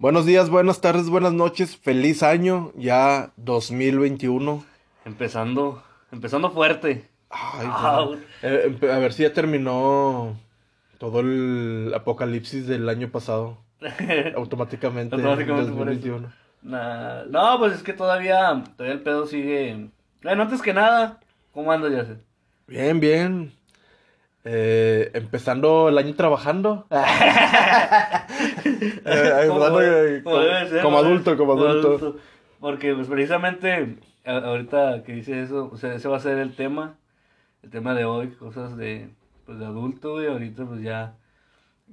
[0.00, 1.76] Buenos días, buenas tardes, buenas noches.
[1.76, 4.64] Feliz año, ya 2021.
[5.04, 5.82] Empezando,
[6.12, 7.08] empezando fuerte.
[7.30, 7.66] Ay.
[8.42, 10.36] Eh, a ver si ya terminó
[10.98, 13.58] todo el apocalipsis del año pasado.
[14.36, 15.16] Automáticamente.
[15.16, 15.98] en Automáticamente por eso.
[15.98, 16.32] 2021.
[16.62, 19.88] Nah, no, pues es que todavía, todavía el pedo sigue.
[20.22, 21.18] Bueno, antes que nada,
[21.52, 22.18] ¿cómo andas, ya sé?
[22.68, 23.52] Bien, bien.
[24.44, 26.86] Eh, empezando el año trabajando.
[28.80, 29.60] Eh, como,
[30.82, 32.16] como adulto, como adulto.
[32.60, 36.54] Porque, pues precisamente, a- ahorita que dice eso, o sea, ese va a ser el
[36.56, 36.96] tema.
[37.62, 39.08] El tema de hoy, cosas de,
[39.46, 40.26] pues, de adulto, güey.
[40.26, 41.14] Ahorita, pues ya.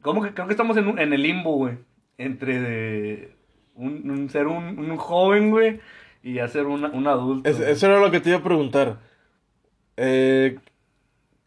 [0.01, 1.77] Como que creo que estamos en, un- en el limbo, güey.
[2.17, 3.35] Entre de
[3.75, 5.79] un, un- ser un, un joven, güey,
[6.23, 7.49] y ya ser una- un adulto.
[7.49, 8.97] Es- eso era lo que te iba a preguntar.
[9.97, 10.57] Eh,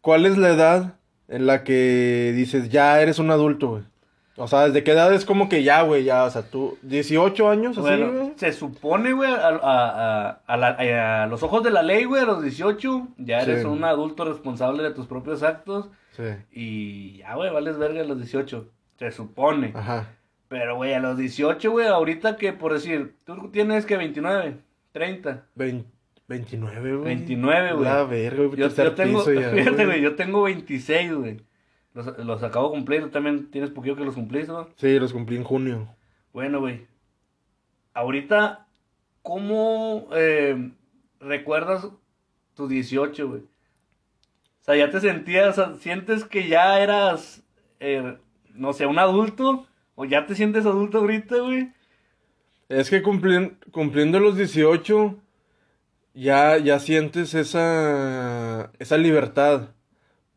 [0.01, 0.95] ¿cuál es la edad
[1.29, 3.82] en la que dices, ya eres un adulto, güey?
[4.38, 6.05] O sea, ¿desde qué edad es como que ya, güey?
[6.05, 8.33] Ya, o sea, tú, 18 años, así, Bueno, güey.
[8.37, 12.23] se supone, güey, a, a- a- a la- a los ojos de la ley, güey,
[12.23, 13.66] a los 18, ya eres Sí.
[13.66, 15.90] un adulto responsable de tus propios actos.
[16.13, 16.23] Sí.
[16.52, 18.68] Y ya, güey, vales verga a los 18.
[18.98, 19.73] Se supone.
[19.74, 20.15] Ajá.
[20.48, 24.59] Pero, güey, a los 18, güey, ahorita que, por decir, tú tienes que 29,
[24.93, 25.45] 30.
[25.54, 25.85] Vein-
[26.29, 27.04] 29, güey.
[27.04, 27.85] 29, güey.
[27.85, 28.57] La verga, güey.
[28.59, 31.41] Yo, yo tengo, ya, fíjate, güey, yo tengo 26, güey.
[31.99, 34.68] Los, los acabo de cumplir, tú también tienes poquito que los cumpliste, ¿no?
[34.77, 35.88] Sí, los cumplí en junio.
[36.32, 36.87] Bueno, güey.
[37.93, 38.68] Ahorita,
[39.23, 40.71] ¿cómo eh,
[41.19, 41.88] recuerdas
[42.54, 43.41] tus 18, güey?
[43.41, 47.43] O sea, ya te sentías, o sea, sientes que ya eras,
[47.80, 48.16] eh,
[48.54, 51.73] no sé, un adulto, o ya te sientes adulto ahorita, güey.
[52.69, 55.16] Es que cumplien- cumpliendo los 18,
[56.15, 59.71] ya, ya sientes esa, esa libertad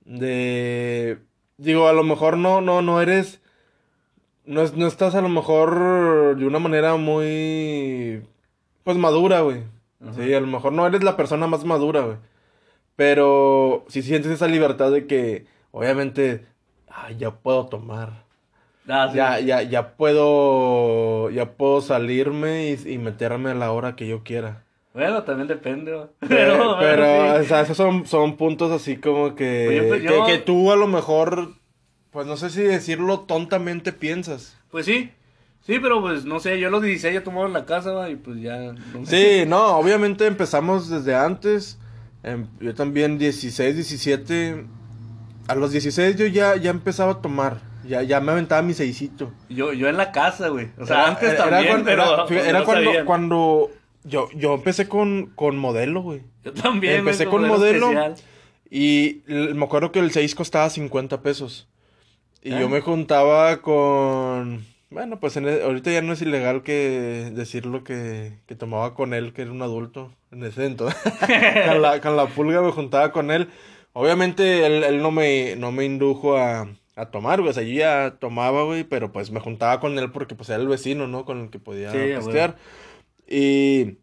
[0.06, 1.20] de,
[1.62, 3.42] digo, a lo mejor no, no, no eres,
[4.46, 8.24] no, es- no estás a lo mejor de una manera muy,
[8.84, 9.64] pues madura, güey.
[10.16, 12.18] Sí, a lo mejor no eres la persona más madura, güey.
[12.96, 16.46] Pero si sientes esa libertad de que, obviamente,
[16.90, 18.26] ay, ya puedo tomar.
[18.88, 19.18] Ah, sí.
[19.18, 24.24] Ya, ya, ya puedo, ya puedo salirme y, y meterme a la hora que yo
[24.24, 24.66] quiera.
[24.94, 26.08] Bueno, también depende, güey.
[26.28, 30.26] Pero, pero, o sea, esos son, son puntos así como que, Oye, pues, que, yo-
[30.26, 31.54] que tú a lo mejor,
[32.12, 34.58] pues no sé si decirlo tontamente piensas.
[34.70, 35.12] Pues sí.
[35.62, 38.16] Sí, pero pues no sé, yo a los 16 ya tomaba en la casa, y
[38.16, 38.58] pues ya.
[38.94, 41.78] no- Sí, no, obviamente empezamos desde antes.
[42.24, 44.66] Em, yo también 16, 17.
[45.48, 47.60] A los 16 yo ya, ya empezaba a tomar.
[47.88, 49.32] Ya, ya me aventaba mi seisito.
[49.50, 50.70] Yo, yo en la casa, güey.
[50.80, 52.04] O sea, Era- antes era también, cuando- pero.
[52.14, 53.70] Era, pues, era no cuando, cuando
[54.04, 56.22] yo, yo empecé con, con modelo, güey.
[56.44, 57.88] Yo también, empecé con modelo.
[57.90, 58.16] especial.
[58.70, 61.68] Y me acuerdo que el 6 costaba 50 pesos.
[62.42, 62.60] Y Ah.
[62.62, 64.66] yo me juntaba con...
[64.90, 68.94] Bueno, pues en e- ahorita ya no es ilegal que decir lo que, que tomaba
[68.94, 71.00] con él, que era un adulto en ese entonces.
[71.68, 73.50] con, la, con la pulga me juntaba con él.
[73.94, 77.52] Obviamente él, él no me, no me indujo a, a tomar, güey.
[77.52, 80.60] O sea, yo ya tomaba, güey, pero pues me juntaba con él porque pues era
[80.62, 81.24] el vecino, ¿no?
[81.26, 81.98] Con el que podía Sí.
[83.34, 83.98] Y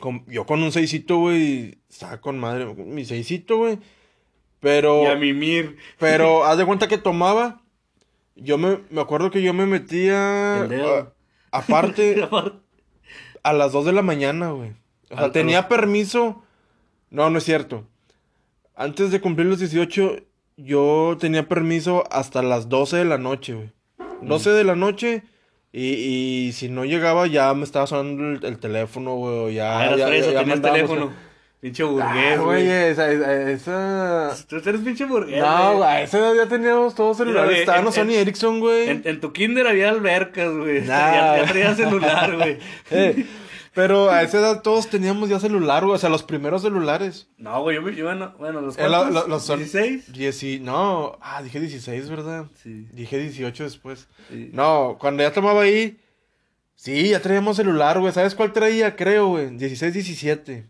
[0.00, 3.78] con- yo con un seisito, güey, estaba con madre, mi seisito, güey.
[4.60, 5.76] Pero, Y a mimir.
[5.98, 7.62] pero, haz de cuenta que tomaba.
[8.34, 10.62] Yo me, me acuerdo que yo me metía.
[10.62, 10.94] El dedo.
[10.96, 11.12] a-
[11.58, 12.28] aparte,
[13.42, 14.70] a las 2 de la mañana, güey.
[15.10, 16.42] O sea, Al- tenía los- permiso.
[17.10, 17.86] No, no es cierto.
[18.74, 20.16] Antes de cumplir los 18,
[20.56, 23.70] yo tenía permiso hasta las 12 de la noche, güey.
[24.22, 25.22] 12 de la noche.
[25.72, 29.54] Y, y si no llegaba, ya me estaba sonando el, el teléfono, güey.
[29.54, 31.26] Ya, Ah, ya, fresa, ya tenías mandábamos- teléfono.
[31.60, 32.68] Pinche Ah, burgués, güey, güey.
[32.90, 33.50] esa, esa,
[34.30, 37.66] esa- Tú eres pinche burgués, No, güey, a esa edad ya teníamos todos celulares.
[37.82, 38.90] los Sony Ericsson, güey.
[38.90, 40.82] En, en tu kinder había albercas, güey.
[40.82, 40.86] Nah.
[41.14, 42.58] Ya, ya traía celular, güey.
[42.90, 43.26] Eh,
[43.76, 45.94] pero a esa edad todos teníamos ya celular, güey.
[45.94, 47.28] O sea, los primeros celulares.
[47.38, 50.12] No, güey, yo, me- yo bueno, bueno, los Eh, lo- lo- los son- 16.
[50.12, 52.46] Dieci- no, ah, dije 16, ¿verdad?
[52.60, 52.88] Sí.
[52.92, 54.08] Dije 18 después.
[54.28, 54.50] sí.
[54.52, 56.00] No, cuando ya tomaba ahí,
[56.74, 58.12] sí, ya traíamos celular, güey.
[58.12, 58.96] ¿Sabes cuál traía?
[58.96, 59.50] Creo, güey.
[59.56, 60.66] 16, 17.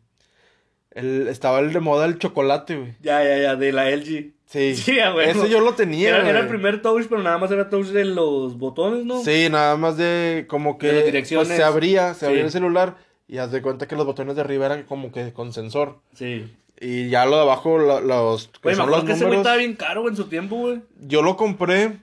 [0.90, 2.94] El, estaba el de moda el chocolate, güey.
[3.00, 4.32] Ya, ya, ya, de la LG.
[4.46, 4.74] Sí.
[4.76, 5.20] Sí, huevo.
[5.20, 6.42] Ese yo lo tenía, Era, era güey.
[6.42, 9.22] el primer touch, pero nada más era touch de los botones, ¿no?
[9.22, 11.48] Sí, nada más de como que De las pues, direcciones.
[11.56, 12.26] se abría, se Sí.
[12.26, 12.96] abría el celular
[13.28, 15.98] y haz de cuenta que los botones de arriba eran como que con sensor.
[16.14, 16.54] Sí.
[16.80, 19.24] Y ya lo de abajo, lo- los que Güey, me son acuerdo los que ese
[19.24, 20.80] güey números, estaba bien caro, güey, en su tiempo, güey.
[21.00, 21.98] Yo lo compré.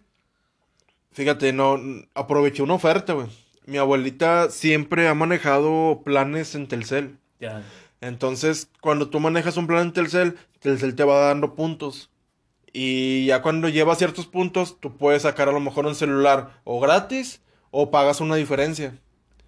[1.12, 1.80] Fíjate, no
[2.16, 3.28] aproveché una oferta, güey.
[3.66, 7.18] Mi abuelita siempre ha manejado planes en Telcel.
[7.40, 7.64] Ya.
[8.02, 12.10] Entonces, cuando tú manejas un plan en Telcel, Telcel te va dando puntos.
[12.74, 16.80] Y ya cuando llevas ciertos puntos, tú puedes sacar a lo mejor un celular o
[16.80, 18.98] gratis o pagas una diferencia.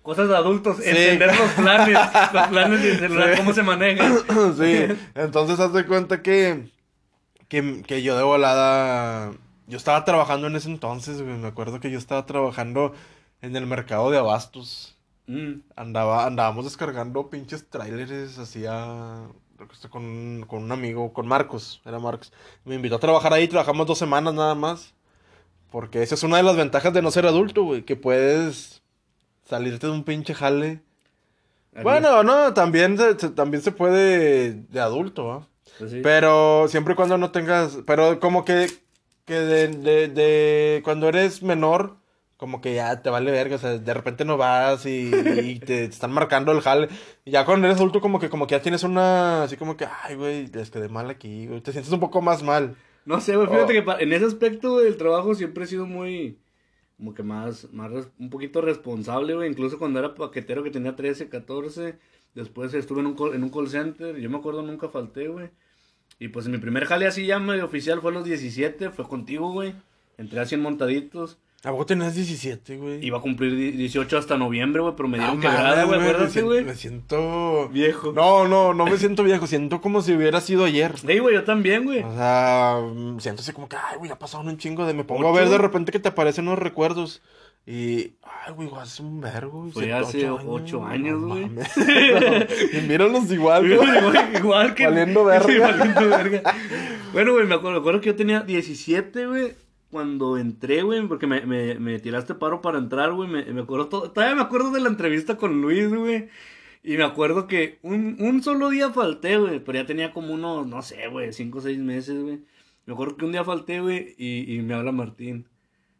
[0.03, 1.97] Cosas de adultos, entender los planes,
[2.33, 4.19] los planes de celular, cómo se manejan.
[4.57, 4.85] sí,
[5.15, 6.69] entonces haz de cuenta que,
[7.47, 9.31] que, que yo de volada,
[9.65, 12.93] yo estaba trabajando en ese entonces, me acuerdo que yo estaba trabajando
[13.41, 14.95] en el mercado de abastos.
[15.25, 15.61] Mm.
[15.75, 18.37] Andaba, andábamos descargando pinches trailers
[19.71, 22.31] hacía con, con un amigo, con Marcos, era Marcos.
[22.63, 24.93] Me invitó a trabajar ahí, trabajamos dos semanas nada más.
[25.71, 28.81] Porque esa es una de las ventajas de no ser adulto, güey, que puedes
[29.43, 30.81] salirte de un pinche jale.
[31.83, 35.47] Bueno, no, también se, también se puede de adulto, ¿ah?
[35.77, 35.99] Pues sí.
[36.01, 38.69] Pero siempre y cuando no tengas, pero como que,
[39.25, 41.97] que de, de, de, cuando eres menor,
[42.37, 45.11] como que ya te vale verga, o sea, de repente no vas y,
[45.43, 46.89] y te, están marcando el jale.
[47.23, 49.87] Y ya cuando eres adulto como que como que ya tienes una, así como que,
[50.03, 52.75] ay, güey, les quedé mal aquí, güey, te sientes un poco más mal.
[53.05, 53.85] No sé, güey, fíjate oh.
[53.85, 56.39] que en ese aspecto del trabajo siempre he sido muy
[56.97, 59.49] como que más, más un poquito responsable, güey.
[59.49, 61.97] Incluso cuando era paquetero que tenía 13, 14.
[62.33, 64.17] Después estuve en un, call, en un call center.
[64.17, 65.49] Yo me acuerdo, nunca falté, güey.
[66.19, 68.91] Y pues mi primer jale así ya medio oficial fue a los 17.
[68.91, 69.75] Fue contigo, güey.
[70.17, 71.37] Entré así en montaditos.
[71.65, 73.03] ¿A vos tenías 17, güey?
[73.03, 76.63] Iba a cumplir 18 hasta noviembre, güey, pero me dieron no, quebrada, güey, acuérdate, güey.
[76.63, 77.69] Me siento...
[77.69, 78.11] Viejo.
[78.11, 80.95] No, no, no me siento viejo, siento como si hubiera sido ayer.
[80.99, 82.03] Sí, güey, yo también, güey.
[82.03, 82.77] O sea,
[83.17, 84.93] siento así como que, ay, güey, ha pasado un chingo de...
[84.93, 87.23] Me pongo a ver de repente que te aparecen los recuerdos.
[87.65, 89.67] Y, ay, güey, hace un vergo.
[89.73, 91.49] Fue hace ocho años, güey.
[91.49, 91.63] No,
[92.73, 93.89] y míralos igual, güey.
[94.35, 94.85] igual que...
[94.85, 95.47] Valiendo verga.
[95.51, 96.41] Sí, valiendo verga.
[97.11, 99.64] bueno, güey, me acuerdo, me acuerdo que yo tenía 17, güey
[99.95, 103.87] cuando entré, güey, porque me, me, me, tiraste paro para entrar, güey, me, me acuerdo
[103.87, 106.27] todo, todavía me acuerdo de la entrevista con Luis, güey,
[106.83, 110.67] y me acuerdo que un, un solo día falté, güey, pero ya tenía como unos,
[110.67, 112.41] no sé, güey, cinco o seis meses, güey.
[112.85, 115.47] Me acuerdo que un día falté, güey, y, y me habla Martín,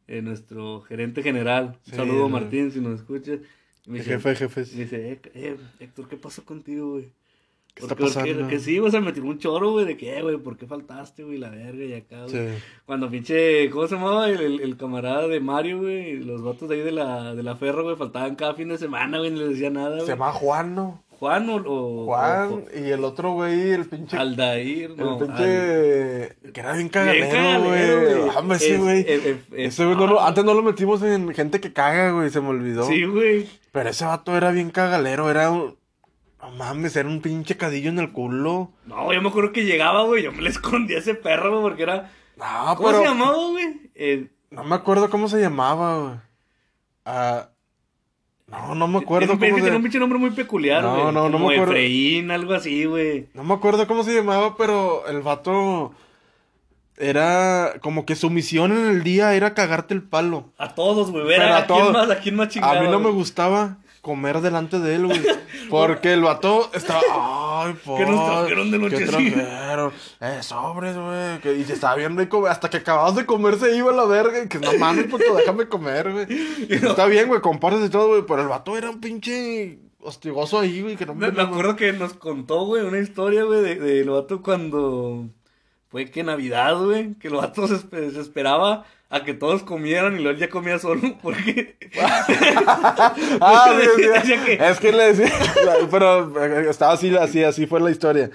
[0.08, 1.80] eh, nuestro gerente general.
[1.88, 3.40] Un saludo, Martín, si nos escuchas.
[3.88, 4.60] Me dice, jefe, jefe.
[4.76, 7.14] Me dice, eh, eh, Héctor, ¿qué pasó contigo, güey?
[7.76, 8.34] ¿Qué está pasando?
[8.34, 10.66] Porque, que sí, o sea, me tiró un choro, güey, de que, güey, ¿por qué
[10.66, 12.30] faltaste, güey, la verga y acá, güey?
[12.30, 12.64] Sí.
[12.86, 14.30] Cuando pinche, ¿cómo se llamaba?
[14.30, 17.58] El, el, el, camarada de Mario, güey, los vatos de ahí de la, de la
[17.58, 20.06] ferra, güey, faltaban cada fin de semana, güey, no les decía nada, güey.
[20.06, 21.04] Se llama Juan, ¿no?
[21.20, 22.06] Juan o...
[22.06, 24.18] Juan, o, y el otro güey, el pinche...
[24.18, 25.18] Aldair, no.
[25.18, 26.24] El pinche...
[26.46, 26.52] Al...
[26.54, 28.36] Que era bien cagalero, güey.
[28.36, 29.06] Dame ese, güey.
[29.52, 30.22] Ese güey, no lo...
[30.22, 32.86] antes no lo metimos en gente que caga, güey, se me olvidó.
[32.86, 33.48] Sí, güey.
[33.72, 35.76] Pero ese vato era bien cagalero, era un...
[36.46, 38.72] No mames, era un pinche cadillo en el culo.
[38.86, 40.24] No, yo me acuerdo que llegaba, güey.
[40.24, 42.12] Yo me le escondía a ese perro, güey, porque era.
[42.38, 43.00] No, ¿Cómo pero...
[43.00, 43.66] se llamaba, güey?
[43.96, 44.28] Eh...
[44.52, 46.16] No me acuerdo cómo se llamaba, güey.
[47.06, 47.50] Ah.
[48.48, 49.76] No, no me acuerdo es, cómo se...
[49.76, 50.96] un pinche nombre muy peculiar, güey.
[50.96, 51.74] No, no, no Como me acuerdo.
[51.74, 53.28] Efraín, algo así, güey.
[53.34, 55.94] No me acuerdo cómo se llamaba, pero el vato
[56.96, 60.52] era como que su misión en el día era cagarte el palo.
[60.60, 61.34] A todos, güey.
[61.34, 62.78] Era a, a quién más, a quién más chingaba.
[62.78, 65.20] A mí no me gustaba comer delante de él, güey.
[65.72, 67.02] Porque el vato estaba.
[67.64, 67.98] Ay, por.
[67.98, 69.04] ¿Qué nos trajeron de noche?
[70.22, 71.60] Eh, sobres, güey.
[71.60, 74.44] Y se estaba bien rico, Hasta que acababas de comer se iba a la verga.
[74.44, 76.28] Y que no mames, puto, déjame comer, güey.
[76.82, 76.92] No.
[76.92, 78.22] Está bien, güey, compartes y todo, güey.
[78.28, 80.98] Pero el vato era un pinche hostigoso ahí, güey.
[80.98, 84.04] Que no me, me acuerdo que nos contó, güey, una historia, güey, del de, de
[84.04, 85.30] vato cuando.
[85.90, 87.16] Fue que Navidad, güey.
[87.16, 87.80] Que el vato se,
[88.12, 91.78] se esperaba a que todos comieran y luego ya comía solo porque
[93.42, 94.54] ah, decía, que...
[94.54, 95.32] es que le decía
[95.92, 98.30] pero estaba así así así fue la historia.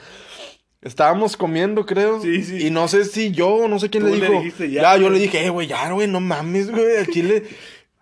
[0.82, 2.66] Estábamos comiendo creo sí, sí.
[2.66, 5.10] y no sé si yo no sé quién le dijo le dijiste, ya, ya yo
[5.10, 7.44] le dije eh, güey ya güey no mames güey al chile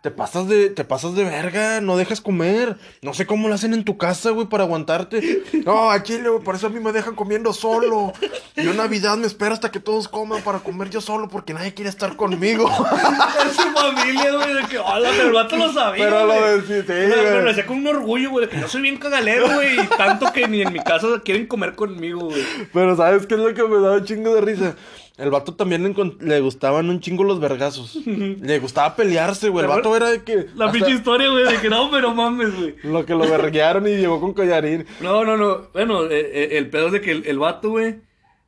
[0.00, 2.76] te pasas de, te pasas de verga, no dejas comer.
[3.02, 5.42] No sé cómo lo hacen en tu casa, güey, para aguantarte.
[5.64, 8.12] No, a Chile, güey, por eso a mí me dejan comiendo solo.
[8.54, 11.90] Yo Navidad me espero hasta que todos coman para comer yo solo, porque nadie quiere
[11.90, 12.68] estar conmigo.
[13.44, 16.04] es su familia, güey, de que, hola, pero el vato lo sabía.
[16.04, 18.68] Pero lo decía, sí, pero, pero lo hacía con un orgullo, güey, de que yo
[18.68, 22.44] soy bien cagalero, güey, y tanto que ni en mi casa quieren comer conmigo, güey.
[22.72, 24.76] Pero, ¿sabes qué es lo que me da un chingo de risa?
[25.18, 27.96] El vato también le, le, gustaban un chingo los vergazos.
[28.06, 29.64] le gustaba pelearse, güey.
[29.64, 30.46] El vato era de que.
[30.54, 32.76] La pinche historia, güey, de que no, pero mames, güey.
[32.84, 34.86] Lo que lo verguearon y llegó con collarín.
[35.00, 35.68] No, no, no.
[35.72, 37.96] Bueno, eh, eh, el pedo es de que el, el vato, güey,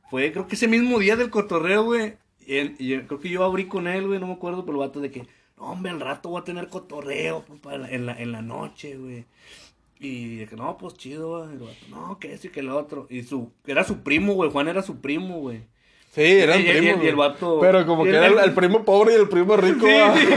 [0.09, 2.13] fue creo que ese mismo día del cotorreo, güey.
[2.47, 4.87] Y, él, y creo que yo abrí con él, güey, no me acuerdo, pero el
[4.87, 8.31] vato de que, no, hombre, al rato voy a tener cotorreo papá, en, la, en
[8.31, 9.25] la noche, güey.
[9.99, 11.51] Y de que, no, pues chido, güey.
[11.51, 13.07] El vato, no, que eso y que lo otro.
[13.09, 14.49] Y su, era su primo, güey.
[14.49, 15.63] Juan era su primo, güey.
[16.11, 17.01] Sí, eran y, primos.
[17.01, 17.59] Y, y, el vato.
[17.61, 19.85] Pero como que era el, el, primo pobre y el primo rico.
[19.85, 20.35] Sí, sí.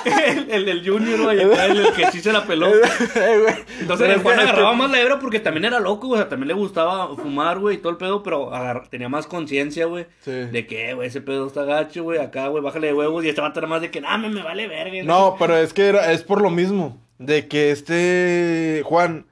[0.04, 2.68] el, el, el Junior, güey, el, el que sí se la peló.
[3.16, 3.64] Eh.
[3.80, 6.20] Entonces Pero el Juan agarraba más la hebra porque también era loco, güey.
[6.20, 9.26] O sea, también le gustaba fumar, güey, y todo el pedo, pero agar- tenía más
[9.26, 10.06] conciencia, güey.
[10.20, 10.30] Sí.
[10.30, 12.18] De que, güey, ese pedo está gacho, güey.
[12.18, 13.24] Acá, güey, bájale de huevos.
[13.24, 15.02] Y este vato era más de que, nah, me, me vale verga.
[15.02, 17.00] No, pero es que era, es por lo mismo.
[17.18, 19.26] De que este Juan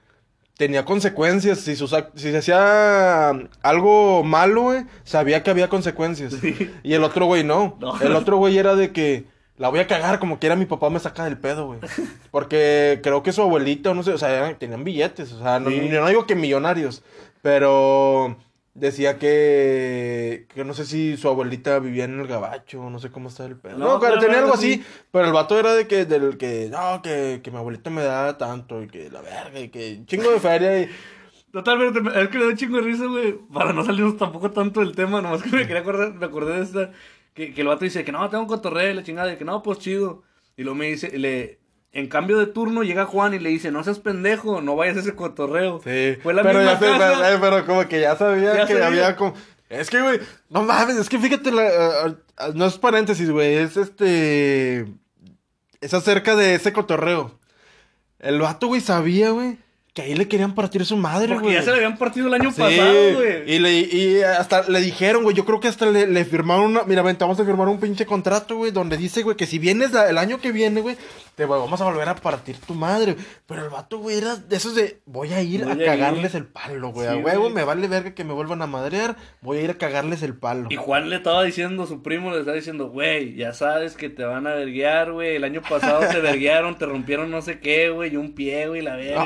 [0.58, 1.60] tenía consecuencias.
[1.60, 3.30] Si, sus ac- si se hacía
[3.62, 6.34] algo malo, güey, sabía que había consecuencias.
[6.82, 7.78] Y el otro güey no.
[7.80, 7.98] No.
[8.02, 9.24] El otro güey era de que
[9.56, 11.80] la voy a cagar como quiera mi papá me saca del pedo, güey.
[12.30, 15.32] Porque creo que su abuelita, no sé, o sea, eran- tenían billetes.
[15.32, 15.88] O sea, no, Sí.
[15.90, 17.02] no digo que millonarios.
[17.40, 18.36] Pero
[18.78, 23.28] decía que, que no sé si su abuelita vivía en el gabacho, no sé cómo
[23.28, 23.78] está el pedo.
[23.78, 24.84] No, No, claro, pero tenía algo algo así.
[25.10, 28.36] pero el vato era de que, del que, no, que, que mi abuelita me da
[28.38, 30.88] tanto, y que la verga, y que chingo de feria, y...
[31.52, 33.38] Totalmente, es que me da un chingo de risa, güey.
[33.52, 36.62] Para no salirnos tampoco tanto del tema, nomás que me quería acordar, me acordé de
[36.62, 36.92] esta.
[37.34, 39.62] Que, que el vato dice que no, tengo un cotorreo, la chingada, y que no,
[39.62, 40.24] pues chido.
[40.56, 41.60] Y luego me dice, le,
[41.98, 45.00] en cambio de turno llega Juan y le dice, no seas pendejo, no vayas a
[45.00, 45.80] ese cotorreo.
[45.84, 48.72] Sí, Fue la pero misma ya pero, eh, pero como que ya sabía Ya que
[48.74, 48.86] sabía.
[48.86, 49.34] había como...
[49.68, 53.54] Es que, güey, no mames, es que fíjate, la, eh, eh, no es paréntesis, güey,
[53.56, 54.86] es este...
[55.80, 57.38] Es acerca de ese cotorreo.
[58.18, 59.58] El vato, güey, sabía, güey,
[59.98, 61.54] que ahí le querían partir su madre, Porque güey.
[61.56, 63.52] ya se le habían partido el año Sí, pasado, güey.
[63.52, 66.84] y, le, y hasta le dijeron, güey, yo creo que hasta le, le firmaron una,
[66.84, 69.58] mira, ven, te vamos a firmar un pinche contrato, güey, donde dice, güey, que si
[69.58, 70.96] vienes la- el año que viene, güey,
[71.34, 73.16] te vamos a volver a partir tu madre.
[73.46, 76.32] Pero el vato, güey, era de esos de, voy a ir Voy a a cagarles
[76.34, 76.38] ir.
[76.42, 77.52] el palo, güey, Sí, a huevo, güey.
[77.54, 80.68] me vale verga que me vuelvan a madrear, voy a ir a cagarles el palo.
[80.70, 84.24] Y Juan le estaba diciendo, su primo le estaba diciendo, güey, ya sabes que te
[84.24, 85.34] van a verguear, güey.
[85.36, 88.82] El año pasado te verguearon, te rompieron no sé qué, güey, y un pie, güey,
[88.82, 89.24] la verga.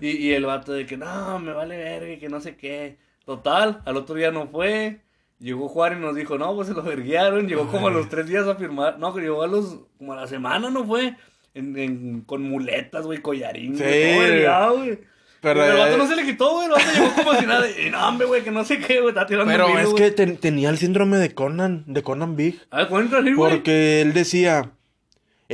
[0.00, 2.96] Y, y el vato de que no, me vale verga, que no sé qué.
[3.24, 5.00] Total, al otro día no fue.
[5.38, 7.48] Llegó Juan y nos dijo, no, pues se lo verguearon.
[7.48, 8.98] Llegó como a los tres días a firmar.
[8.98, 11.16] No, que llegó a los, como a la semana, ¿no fue?
[11.54, 13.82] En, en- con muletas, güey, collarín, Sí.
[13.82, 14.98] güey.
[15.40, 16.66] Pero, Pero el vato eh, no se le quitó, güey.
[16.66, 17.66] El vato llegó como si nada.
[17.68, 19.08] Y no, hombre, güey, que no sé qué, güey.
[19.08, 22.60] Está tirando Pero es que ten- tenía el síndrome de Conan, de Conan Big.
[22.70, 23.50] A ver, cuéntale, güey.
[23.54, 24.70] Porque él decía,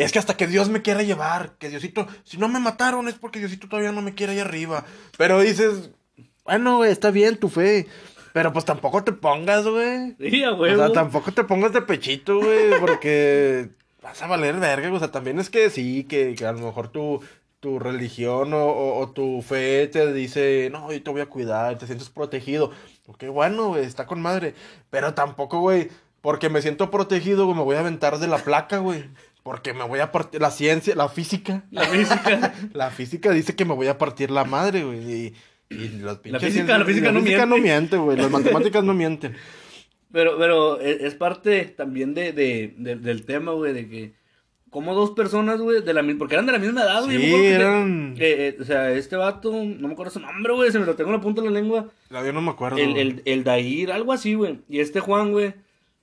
[0.02, 3.14] es que hasta que Dios me quiera llevar, que Diosito, si no me mataron es
[3.14, 4.84] porque Diosito todavía no me quiere ahí arriba.
[5.16, 5.90] Pero dices,
[6.44, 7.86] bueno, güey, está bien tu fe,
[8.32, 10.16] pero pues tampoco te pongas, güey.
[10.18, 13.70] Sí, a O sea, tampoco te pongas de pechito, güey, porque
[14.02, 16.88] vas a valer verga, o sea, también es que sí, que, que a lo mejor
[16.88, 17.20] tu,
[17.60, 21.76] tu religión o, o- o tu fe te dice, no, yo te voy a cuidar,
[21.78, 22.70] te sientes protegido.
[23.06, 24.54] Ok, bueno, güey, está con madre.
[24.90, 25.88] Pero tampoco, güey,
[26.20, 29.04] porque me siento protegido, güey, me voy a aventar de la placa, güey.
[29.48, 31.64] Porque me voy a partir, la ciencia, la física.
[31.70, 32.52] La física.
[32.74, 34.98] La física dice que me voy a partir la madre, güey.
[35.10, 35.34] Y,
[35.70, 37.60] y las pinches física- ciencias- la física no no miente.
[37.62, 38.18] miente, güey.
[38.18, 39.34] Las matemáticas no mienten.
[40.12, 44.12] Pero, pero es, es parte también de, de, de- del tema, güey, de que
[44.68, 47.16] como dos personas, güey, de la misma, porque eran de la misma edad, güey.
[47.16, 50.78] Sí, eran- eh, eh, o sea, este vato, no me acuerdo su nombre, güey, se
[50.78, 51.88] me lo tengo en la punta de la lengua.
[52.10, 52.76] La yo no me acuerdo.
[52.76, 54.60] El, el, el Dair, algo así, güey.
[54.68, 55.54] Y este Juan, güey,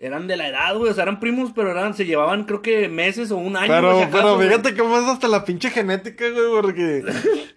[0.05, 2.87] eran de la edad, güey, o sea, eran primos, pero eran, se llevaban, creo que
[2.89, 4.47] meses o un año, Pero, acaso, pero güey.
[4.49, 7.03] fíjate cómo es hasta la pinche genética, güey, porque,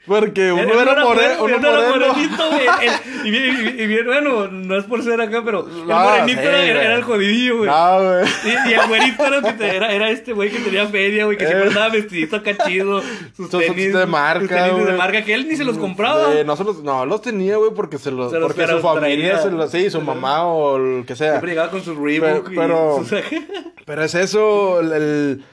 [0.06, 2.06] porque uno era, no more- güero, uno era moreno.
[2.12, 2.66] morenito, güey.
[3.24, 6.46] Y bien, y- y bien, bueno, no es por ser acá, pero el morenito sí,
[6.46, 7.68] era, era- era el jodidillo, güey.
[7.70, 8.24] No, güey.
[8.44, 11.66] Y, y el güerito era, era, era este güey que tenía feria, güey, que siempre
[11.66, 11.70] Eh.
[11.70, 13.02] andaba vestidito acá chido.
[13.36, 16.32] Sus tenis de marca, sus tenis de marca, que él ni se los compraba.
[16.34, 18.78] Eh, no, se los, no, los tenía, güey, porque se los, Se los- porque su
[18.80, 19.38] familia, traía.
[19.42, 21.32] se los, sí, su mamá o el que sea.
[21.32, 23.04] Siempre llegaba con sus Reebok Pero-
[23.86, 25.44] pero- es eso, el, el,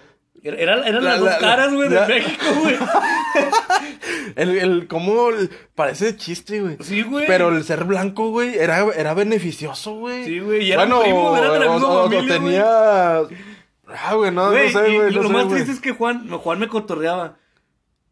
[0.43, 2.75] Era- Eran, eran La- las la- dos la- caras, güey, de México, güey.
[4.35, 6.77] el, el cómo el- parece chiste, güey.
[6.81, 7.25] Sí, güey.
[7.27, 10.25] Pero el ser blanco, güey, era, era beneficioso, güey.
[10.25, 13.19] Sí, güey, y eran bueno, eran de la misma o- tenía...
[13.87, 16.59] Ah, güey, no, no sé, güey, lo no sé, más triste es que Juan, Juan
[16.59, 17.37] me cotorreaba.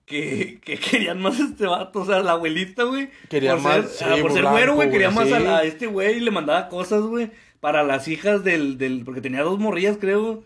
[0.06, 3.10] Que, que querían más a este vato, o sea, la abuelita, güey.
[3.30, 5.44] Quería por más, ser, sí, ah, por ser blanco, güero, güey, quería más a, sí.
[5.44, 7.32] la- a este güey y le mandaba cosas, güey,
[7.64, 10.44] para las hijas del, del, porque tenía dos morrillas, creo.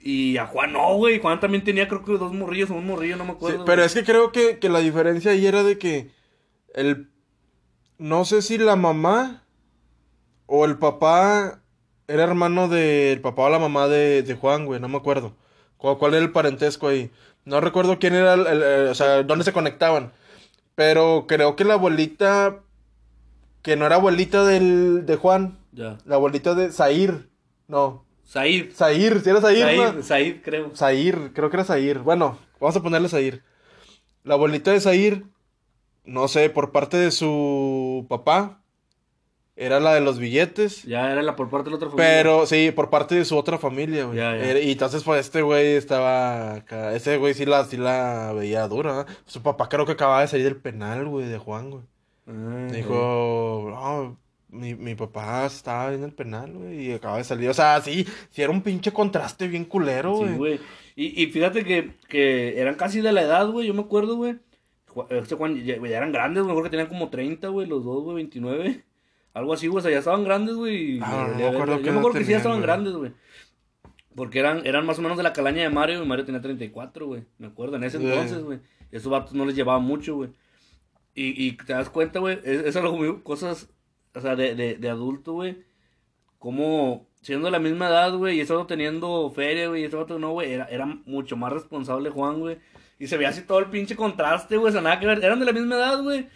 [0.00, 3.16] Y a Juan no, güey, Juan también tenía, creo que dos morrillos o un morrillo,
[3.16, 3.64] no me Sí, acuerdo.
[3.66, 3.86] pero güey.
[3.86, 6.10] es que creo que, que la diferencia ahí era de que
[6.74, 7.10] el...
[7.98, 9.44] No sé si la mamá
[10.46, 11.62] o el papá
[12.08, 15.36] era hermano del papá o la mamá de, de Juan, güey, no me acuerdo.
[15.78, 17.10] ¿Cuál, cuál era el parentesco ahí?
[17.44, 20.12] No recuerdo quién era, el, el- el- o sea, dónde se conectaban.
[20.76, 22.60] Pero creo que la abuelita,
[23.62, 25.98] que no era abuelita del, de Juan, Ya.
[26.04, 27.28] la abuelita de Zair,
[27.68, 28.72] no, Said.
[28.72, 30.42] Zair, si era Zair, Said, ¿no?
[30.42, 30.76] Creo.
[30.76, 31.98] Zair, creo que era Zair.
[31.98, 33.42] Bueno, vamos a ponerle Zair.
[34.22, 35.24] La abuelita de Zair,
[36.04, 38.62] no sé, por parte de su papá,
[39.56, 40.84] era la de los billetes.
[40.84, 42.08] Ya era la por parte de la otra familia.
[42.08, 44.16] Pero sí, por parte de su otra familia, güey.
[44.16, 44.60] Ya, ya.
[44.60, 46.94] Y entonces, pues, este güey estaba acá.
[46.94, 48.92] Ese güey sí la, sí la veía dura.
[48.94, 49.06] ¿no?
[49.26, 51.82] Su papá creo que acababa de salir del penal, güey, de Juan, güey.
[52.28, 54.16] Ah, Dijo, no,
[54.50, 57.48] mi, mi papá estaba en el penal, güey, y acaba de salir.
[57.48, 60.36] O sea, sí, sí era un pinche contraste bien culero, Sí, güey.
[60.36, 60.60] güey.
[60.96, 63.66] Y, y fíjate que, que eran casi de la edad, güey.
[63.68, 64.36] Yo me acuerdo, güey.
[65.10, 66.48] Este Juan, ya, ya eran grandes, güey.
[66.54, 67.66] Mejor que tenían como 30, güey.
[67.66, 68.84] Los dos, güey, 29.
[69.34, 69.78] Algo así, güey.
[69.78, 70.98] O sea, ya estaban grandes, güey.
[71.02, 72.66] Ah, no me me acuerdo qué Yo me acuerdo que sí ya estaban güey.
[72.66, 73.12] grandes, güey.
[74.16, 77.06] Porque eran, eran más o menos de la calaña de Mario y Mario tenía 34,
[77.06, 77.24] güey.
[77.38, 78.12] Me acuerdo, en ese Güey.
[78.12, 78.58] entonces, güey.
[78.90, 80.30] Esos vatos no les llevaba mucho, güey.
[81.14, 83.68] Y, y te das cuenta, güey, es, es algo muy, cosas,
[84.14, 85.58] o sea, de, de, de adulto, güey.
[86.38, 90.18] Como siendo de la misma edad, güey, y vato teniendo feria, güey, y ese vato
[90.18, 92.58] no, güey, era, era mucho más responsable Juan, güey.
[92.98, 95.22] Y se veía así todo el pinche contraste, güey, o sea, nada que ver.
[95.24, 96.28] Eran de la misma edad, güey.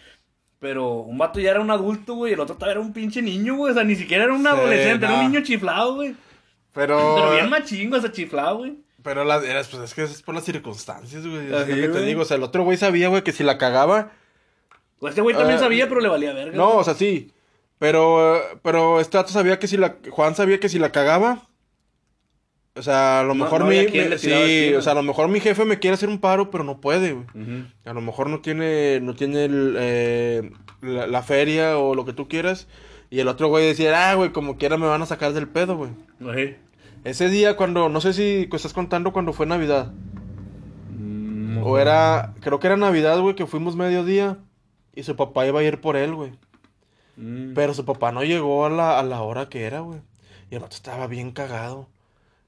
[0.59, 3.21] Pero un vato ya era un adulto, güey, y el otro todavía era un pinche
[3.21, 3.71] niño, güey.
[3.71, 5.23] O sea, ni siquiera era un Sí, adolescente, era no.
[5.25, 6.15] un niño chiflado, güey.
[6.73, 8.77] Pero, Pero bien machingo, o sea, chiflado, güey.
[9.03, 11.45] pero las, era- pues es que es por las circunstancias, güey.
[11.45, 12.05] Es lo que te güey.
[12.05, 12.21] digo.
[12.21, 14.11] O sea, el otro güey sabía, güey, que si la cagaba.
[14.99, 16.55] Pues este güey también Ah, sabía, pero le valía verga.
[16.57, 17.31] No, o sea, sí.
[17.79, 19.97] Pero, pero este vato sabía que si la.
[20.09, 21.47] Juan sabía que si la cagaba.
[22.77, 23.77] O sea, a lo No- mejor no mi.
[24.17, 26.81] sí, o sea, a lo mejor mi jefe me quiere hacer un paro, pero no
[26.81, 27.25] puede, güey.
[27.85, 30.51] A lo mejor no tiene, no tiene el, eh,
[30.81, 32.67] la, la feria o lo que tú quieras.
[33.09, 35.77] Y el otro güey decía, ah, güey, como quiera me van a sacar del pedo,
[35.77, 35.91] güey.
[37.05, 39.93] Ese día cuando, no sé si estás contando cuando fue Navidad.
[40.97, 44.37] Mm, O era, creo que era Navidad, güey, que fuimos mediodía.
[44.95, 46.31] Y su papá iba a ir por él, güey.
[47.17, 47.53] Mm.
[47.53, 50.01] Pero su papá no llegó a la, a la hora que era, güey.
[50.49, 51.87] Y el otro estaba bien cagado.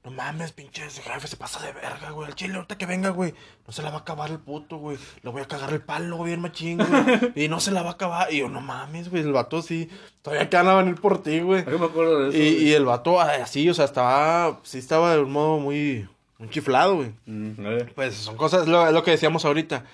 [0.04, 2.28] No mames, pinche ese jefe se pasa de verga, güey.
[2.28, 3.34] El chile ahorita que venga, güey.
[3.66, 4.96] No se la va a acabar el puto, güey.
[5.22, 7.32] Le voy a cagar el palo bien machín, güey.
[7.44, 8.32] y no se la va a acabar.
[8.32, 9.22] Y yo, no mames, güey.
[9.22, 9.90] El vato sí.
[10.22, 11.64] Todavía que van a venir por ti, güey.
[11.64, 12.38] Yo me acuerdo de eso.
[12.38, 12.68] Y, güey.
[12.68, 14.60] y el vato ah, así, o sea, estaba.
[14.62, 16.08] Sí, estaba de un modo muy.
[16.38, 17.12] Muy chiflado, güey.
[17.26, 17.92] Mm, ver.
[17.94, 19.84] Pues son cosas, lo, es lo que decíamos ahorita.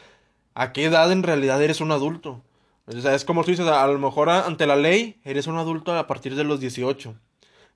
[0.54, 2.40] ¿A qué edad en realidad eres un adulto?
[2.86, 5.56] O sea, es como tú dices, a, a lo mejor ante la ley eres un
[5.56, 7.14] adulto a partir de los 18.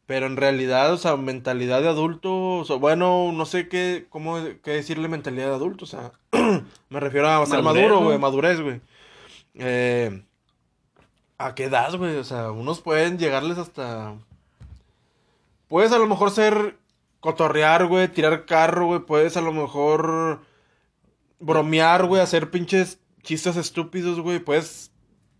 [0.08, 4.38] Pero en realidad, o sea, mentalidad de adulto, o sea, bueno, no sé qué, cómo,
[4.62, 6.12] qué decirle mentalidad de adulto, o sea,
[6.88, 8.80] me refiero a ser Madurez, maduro, güey, madurez, güey.
[9.54, 10.22] Eh,
[11.36, 12.16] ¿A qué edad, güey?
[12.16, 14.16] O sea, unos pueden llegarles hasta...
[15.68, 16.78] Puedes a lo mejor ser
[17.20, 20.40] cotorrear, güey, tirar carro, güey, puedes a lo mejor
[21.38, 24.90] bromear, güey, hacer pinches chistes estúpidos, güey, puedes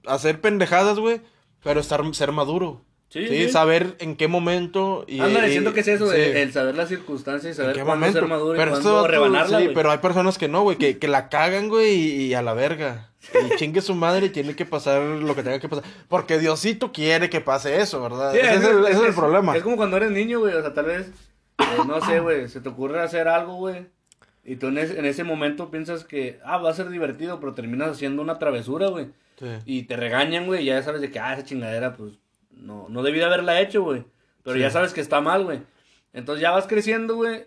[0.07, 1.21] hacer pendejadas, güey,
[1.63, 2.85] pero estar ser maduro.
[3.11, 3.49] Sí, Sí, sí.
[3.49, 6.17] saber en qué momento y Ándale, siento que es eso, sí.
[6.21, 8.21] el, el saber las circunstancias y ¿En saber qué cuándo momento?
[8.21, 10.99] ser maduro y pero cuándo esto, rebanarla, sí, pero hay personas que no, güey, que,
[10.99, 13.11] que la cagan, güey, y, y a la verga.
[13.53, 15.85] Y chingue su madre y tiene que pasar lo que tenga que pasar.
[16.09, 18.33] Porque Diosito quiere que pase eso, ¿verdad?
[18.33, 19.57] Sí, ese es, el, ese es el problema.
[19.57, 20.53] Es como cuando eres niño, güey.
[20.55, 21.07] O sea, tal vez,
[21.61, 23.87] eh, no sé, güey, se te ocurre hacer algo, güey.
[24.45, 27.55] Y tú en ese, en ese momento piensas que, ah, va a ser divertido, pero
[27.55, 29.07] terminas haciendo una travesura, güey.
[29.39, 29.47] Sí.
[29.65, 32.15] Y te regañan, güey, y ya sabes de que, ah, esa chingadera, pues,
[32.51, 34.05] no, no debí de haberla hecho, güey.
[34.43, 34.61] Pero Sí.
[34.61, 35.61] ya sabes que está mal, güey.
[36.13, 37.45] Entonces ya vas creciendo, güey.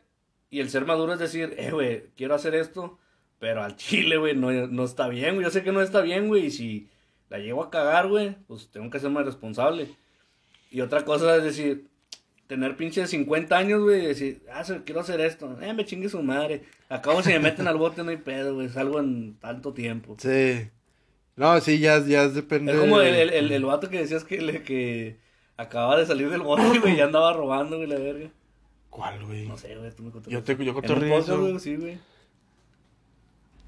[0.50, 3.00] Y el ser maduro es decir, eh, güey, quiero hacer esto,
[3.40, 5.46] pero al chile, güey, no, no está bien, güey.
[5.46, 6.46] Yo sé que no está bien, güey.
[6.46, 6.90] Y si
[7.30, 9.90] la llego a cagar, güey, pues tengo que ser más responsable.
[10.70, 11.88] Y otra cosa es decir,
[12.48, 15.58] tener pinche 50 años, güey, y decir, ah, quiero hacer esto.
[15.62, 16.64] Eh, me chingue su madre.
[16.90, 18.70] Acabo si me meten al bote, no hay pedo, güey.
[18.70, 20.16] Salgo en tanto tiempo.
[20.20, 20.70] Sí.
[21.42, 22.72] No, sí, ya, ya depende.
[22.72, 25.18] Es como el, el, el, el vato que decías que, le, que
[25.58, 28.30] acababa de salir del bote, güey, y andaba robando, güey, la verga.
[28.92, 29.48] ¿Cuál, güey?
[29.48, 30.32] No sé, güey, tú me contaste.
[30.32, 31.40] Yo te- yo eso.
[31.42, 31.98] güey, sí, güey.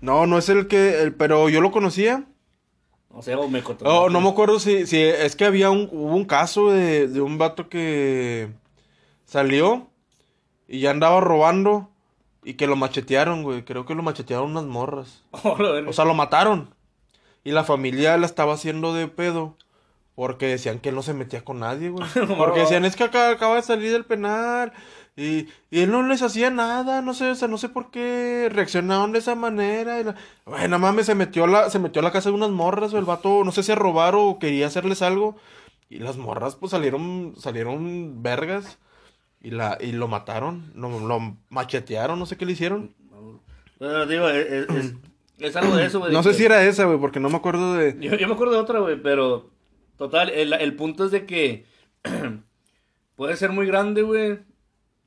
[0.01, 1.01] No, no es el que.
[1.01, 2.25] el- pero yo lo conocía.
[3.09, 3.85] O sea, o me contó.
[3.85, 7.21] Oh, no me acuerdo si, si es que había un, hubo un caso de, de
[7.21, 8.49] un vato que
[9.25, 9.89] salió
[10.67, 11.89] y ya andaba robando
[12.43, 13.65] y que lo machetearon, güey.
[13.65, 15.23] Creo que lo machetearon unas morras.
[15.43, 15.57] Oh.
[15.87, 16.69] O sea, lo mataron.
[17.43, 19.57] Y la familia la estaba haciendo de pedo.
[20.15, 22.07] Porque decían que él no se metía con nadie, güey.
[22.37, 24.71] Porque decían, es que acá acaba de salir del penal.
[25.15, 28.49] Y, y él no les hacía nada, no sé, o sea, no sé por qué
[28.51, 29.99] reaccionaron de esa manera.
[29.99, 30.15] Y la...
[30.45, 32.99] Bueno, mames, se metió a la, se metió a la casa de unas morras, o
[32.99, 35.35] el vato, no sé si a robar o quería hacerles algo.
[35.89, 38.79] Y las morras, pues salieron, salieron vergas.
[39.41, 42.95] Y la, y lo mataron, lo, lo machetearon, no sé qué le hicieron.
[43.77, 44.93] Pero digo, es, es,
[45.47, 46.11] es- algo de eso, güey.
[46.11, 47.95] No sé que- si era esa, güey, porque no me acuerdo de.
[47.99, 49.49] Yo, yo me acuerdo de otra, güey, pero
[49.97, 51.65] total, el, el punto es de que
[53.15, 54.39] puede ser muy grande, güey.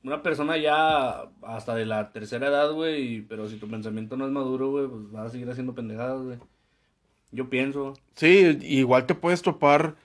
[0.03, 4.31] Una persona ya hasta de la tercera edad, güey, pero si tu pensamiento no es
[4.31, 6.37] maduro, güey, pues vas a seguir haciendo pendejadas, güey.
[7.31, 7.93] Yo pienso.
[8.15, 9.95] Sí, igual te puedes topar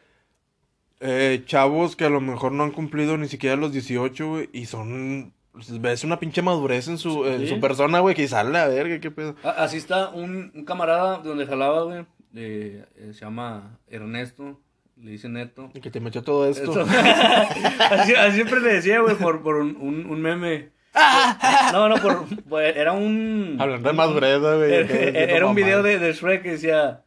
[1.01, 4.67] eh, chavos que a lo mejor no han cumplido ni siquiera los 18, güey, y
[4.67, 5.33] son...
[5.55, 9.11] Ves una pinche madurez en su, en su persona, güey, que sale a ver, qué
[9.11, 9.37] pedo.
[9.45, 12.07] A- Así está un, un camarada de donde jalaba, güey.
[12.35, 14.59] eh, eh, se llama Ernesto.
[14.97, 15.71] Le dice Neto.
[15.75, 16.71] Y que te metió todo esto.
[17.91, 20.71] Así, así siempre le decía, güey, por, por un, un, un meme.
[21.73, 23.57] No, no, por, por- era un...
[23.59, 24.73] Hablando de madurez, güey.
[24.73, 27.03] Era, era un video de, de Shrek que decía,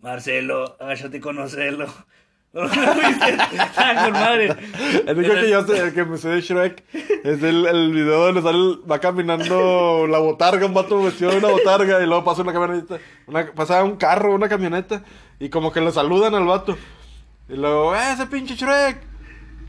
[0.00, 1.86] Marcelo, agáchate y conocelo.
[2.52, 4.56] ¿No lo con madre.
[5.06, 6.82] El único que yo sé, el que me sé de Shrek
[7.22, 11.48] es el, el video donde sale, va caminando la botarga, un vato vestido de una
[11.48, 15.04] botarga y luego pasa una camioneta, una, pasa un carro, una camioneta
[15.38, 16.76] y como que le saludan al vato.
[17.48, 18.98] Y luego, ¡eh, ese pinche Shrek!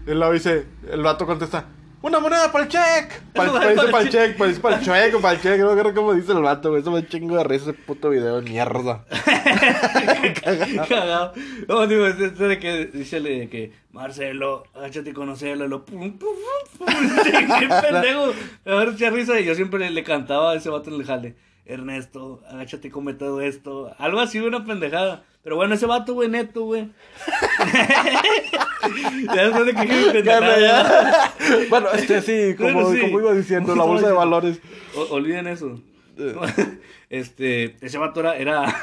[0.07, 1.65] Y luego dice, el vato contesta,
[2.01, 3.21] ¡una moneda para el check!
[3.33, 5.59] Para Para el, el para el check, para el, para el o para el check,
[5.59, 6.81] no creo cómo dice el vato, güey.
[6.81, 9.05] Eso me chingo de risa ese puto video de mierda.
[10.87, 11.33] Cagado.
[11.67, 15.65] No, digo, es este de que de que Marcelo, agáchate y conocelo.
[15.65, 16.35] Y lo pum, pum,
[16.77, 16.87] pum,
[17.23, 18.33] qué pendejo.
[18.65, 19.39] A ver, mucha risa.
[19.39, 21.35] Y yo siempre le, le cantaba a ese vato en el jale.
[21.65, 23.93] Ernesto, agáchate y come todo esto.
[23.97, 25.23] Algo así, una pendejada.
[25.43, 26.87] Pero bueno, ese vato, güey, neto, güey.
[29.35, 30.39] ya después de que Ya,
[31.69, 33.01] bueno, este sí, como, Bueno, sí.
[33.01, 34.59] como iba diciendo, la bolsa de valores.
[34.95, 35.79] O- olviden eso.
[36.17, 36.35] Eh.
[37.11, 38.73] Este, ese vato era, era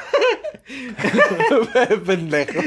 [2.05, 2.59] Pendejo.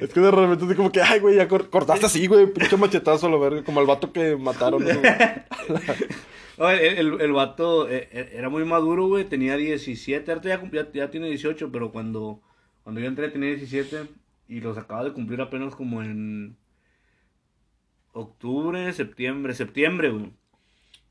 [0.00, 2.76] Es que de repente así como que, ay, güey, ya cor- cortaste así, güey, pinche
[2.76, 4.84] machetazo a lo verga, como el vato que mataron.
[4.84, 4.90] ¿no?
[6.58, 9.24] No, el, el, el vato eh, eh, era muy maduro, güey.
[9.24, 10.30] Tenía 17.
[10.30, 12.42] Ahorita ya, cum- ya, ya tiene 18, pero cuando,
[12.90, 14.08] cuando yo entré tenía 17.
[14.48, 16.56] Y los acaba de cumplir apenas como en
[18.12, 20.32] octubre, septiembre, septiembre, güey.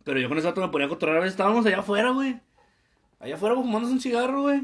[0.04, 1.18] Pero yo con ese vato me ponía a cotorrear.
[1.20, 2.38] A veces estábamos allá afuera, güey.
[3.20, 4.62] Allá afuera güey, fumándose un cigarro, güey.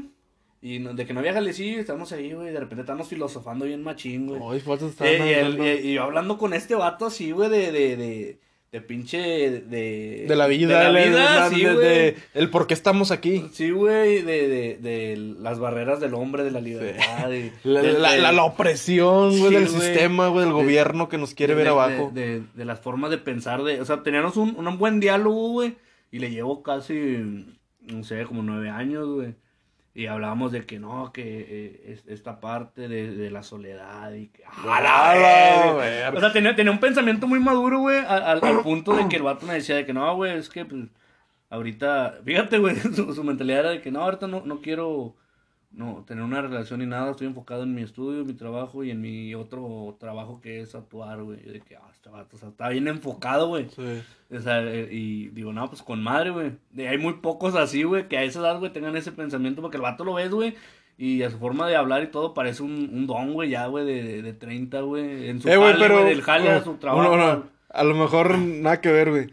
[0.60, 2.52] Y no- de que no había jalecillo, estábamos ahí, güey.
[2.52, 4.40] De repente estábamos filosofando bien machín, güey.
[4.46, 7.48] Ay, falta estar Eh, y, el- y- y yo hablando con este vato así, güey,
[7.48, 8.40] de, de, de,
[8.76, 9.18] de pinche,
[9.62, 10.26] de...
[10.28, 11.86] De la vida, de la de- vida, de- sí, de- güey.
[11.86, 13.46] de- el por qué estamos aquí.
[13.52, 17.30] Sí, güey, de, de, de las barreras del hombre, de la libertad.
[17.30, 21.08] de- La, la- de- la- la opresión, güey, Sí, del sistema, güey, del De- gobierno
[21.08, 22.10] que nos quiere ver abajo.
[22.12, 25.48] De, de- de las formas de pensar, de, o sea, teníamos un, un buen diálogo,
[25.52, 25.76] güey,
[26.12, 27.46] y le llevo casi,
[27.80, 29.34] no sé, como nueve años, güey.
[29.98, 34.26] Y hablábamos de que no, que eh, es- esta parte de, de la soledad y
[34.28, 34.42] que...
[34.44, 35.74] ¡A la A la verga!
[35.74, 36.18] verga.
[36.18, 39.16] O sea, tenía, tenía un pensamiento muy maduro, güey, al, al- al punto de que
[39.16, 40.84] el vato me decía de que no, güey, es que pues
[41.48, 45.16] ahorita, fíjate, güey, su, su mentalidad era de que no, ahorita no, no quiero
[45.76, 48.90] no tener una relación ni nada, estoy enfocado en mi estudio, en mi trabajo y
[48.90, 51.38] en mi otro trabajo que es actuar, güey.
[51.44, 53.68] Y de que, ah, este vato, o sea, está bien enfocado, güey.
[53.68, 54.02] Sí.
[54.34, 56.52] O sea, eh, y digo, no, pues con madre, güey.
[56.78, 59.82] Hay muy pocos así, güey, que a esa edad, güey, tengan ese pensamiento, porque el
[59.82, 60.54] vato lo ves, güey.
[60.98, 63.84] Y a su forma de hablar y todo parece un, un don, güey, ya, güey,
[63.84, 65.28] de, de, de 30, güey.
[65.28, 65.94] En su Eh, jale, pero.
[66.00, 67.16] güey, del jale a su no, trabajo.
[67.16, 69.26] no, no, a lo mejor nada que ver, güey.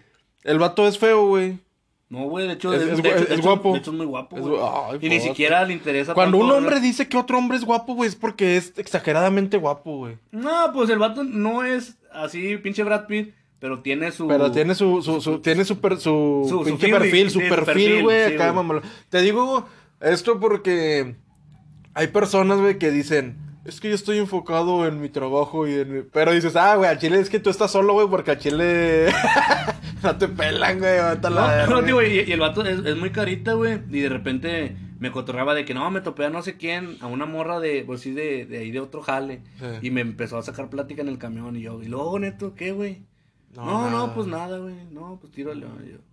[0.43, 1.59] El vato es feo, güey.
[2.09, 3.73] No, güey, de hecho, Es- de- es de gu- hecho- es de hecho- guapo.
[3.73, 4.61] De hecho, es muy guapo, güey.
[4.61, 7.65] ay, Y ni siquiera le interesa Cuando tanto, un hombre dice que otro hombre es
[7.65, 10.17] guapo, güey, es porque es exageradamente guapo, güey.
[10.31, 14.27] No, pues el vato no es así, pinche Brad Pitt, pero tiene su...
[14.27, 18.29] Pero tiene su, su, su, tiene su, per- su, Su- pinche perfil, su perfil, güey,
[18.29, 18.53] sí, acá.
[19.09, 19.65] Te digo
[19.99, 21.15] esto porque
[21.95, 25.93] hay personas, güey, que dicen, es que yo estoy enfocado en mi trabajo y en
[25.93, 26.01] mi...
[26.01, 29.07] Pero dices, ah, güey, a Chile es que tú estás solo, güey, porque a Chile
[30.03, 32.97] no te pelan, güey, a la No, no, tío, y, y el vato es, es
[32.97, 33.79] muy carita, güey.
[33.89, 37.07] Y de repente me cotorreaba de que no, me topé a no sé quién, a
[37.07, 39.41] una morra de, pues sí, de, de ahí de otro jale.
[39.59, 39.87] Sí.
[39.87, 41.55] Y me empezó a sacar plática en el camión.
[41.55, 43.03] Y yo, y luego, neto, ¿qué, güey?
[43.55, 44.75] No, no, pues nada, güey.
[44.91, 45.65] No, pues tírale.
[45.85, 45.97] Y yo,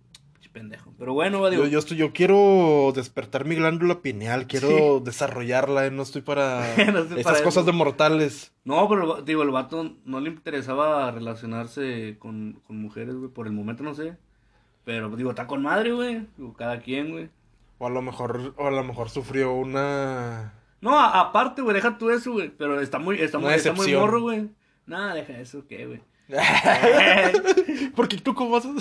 [0.51, 0.93] pendejo.
[0.99, 5.91] Pero bueno, digo, Yo, yo, estoy, yo quiero despertar mi glándula pineal, quiero desarrollarla, eh,
[5.91, 6.61] no estoy para
[6.93, 7.71] No estoy para cosas eso.
[7.71, 8.53] de mortales.
[8.63, 13.29] No, pero digo, el vato no le interesaba relacionarse con, con mujeres, güey.
[13.31, 14.17] Por el momento no sé.
[14.83, 16.27] Pero digo, está con madre, güey.
[16.57, 17.29] Cada quien, güey.
[17.77, 20.53] O a lo mejor, o a lo mejor sufrió una...
[20.81, 22.49] No, a- aparte, güey, deja tú eso, güey.
[22.49, 24.49] Pero está muy, está muy, está muy morro, güey.
[24.85, 26.01] Nada, deja eso, ¿qué, güey?
[27.95, 28.71] Porque tú cómo haces...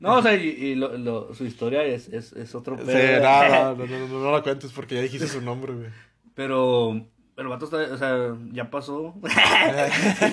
[0.00, 2.86] No, o sea, y, y lo, lo- su historia es, es, es otro pedo.
[2.90, 5.88] Sí, nada, no, no, no, no la cuentes porque ya dijiste su nombre, güey.
[6.34, 7.00] Pero
[7.36, 9.14] el vato está, o sea, ya pasó.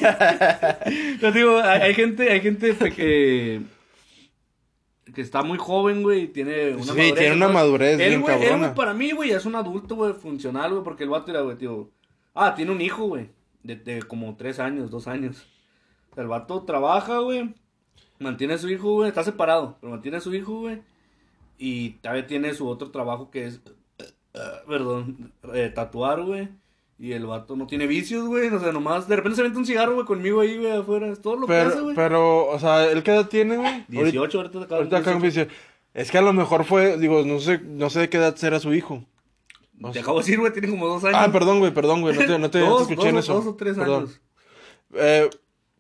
[1.22, 3.62] Yo digo, hay, hay gente, hay gente que,
[5.13, 7.16] que está muy joven, güey, y tiene una Sí, madurez.
[7.16, 7.54] tiene una ¿no?
[7.54, 10.84] madurez Él, bien güey, él, güey, para mí, güey, es un adulto, güey, funcional, güey,
[10.84, 11.89] porque el vato era, güey, tío.
[12.34, 13.30] Ah, tiene un hijo, güey,
[13.63, 15.46] de, de como tres años, dos años.
[16.15, 17.54] El vato trabaja, güey,
[18.19, 20.82] mantiene a su hijo, güey, está separado, pero mantiene a su hijo, güey.
[21.58, 23.62] Y todavía tiene su otro trabajo que es,
[24.67, 26.49] perdón, eh, tatuar, güey.
[26.99, 28.47] Y el vato no tiene vicios, güey.
[28.49, 31.08] O sea, nomás de repente se mete un cigarro, güey, conmigo ahí, güey, afuera.
[31.08, 31.95] Es todo lo que hace, güey.
[31.95, 33.86] pero, o sea, ¿él qué edad tiene, güey?
[33.89, 35.19] 18 ahorita de Ahorita acá
[35.93, 38.60] es que a lo mejor fue, digo, no sé, no sé de qué edad será
[38.60, 39.04] su hijo.
[39.73, 39.93] 18.
[39.93, 41.19] Te acabo de decir, güey, tiene como dos años.
[41.21, 43.26] Ah, perdón, güey, perdón, güey, no te, no te, no te dos, escuché en dos,
[43.26, 43.34] eso.
[43.36, 44.04] dos o tres Perdón.
[44.04, 44.21] años.
[44.95, 45.30] Eh,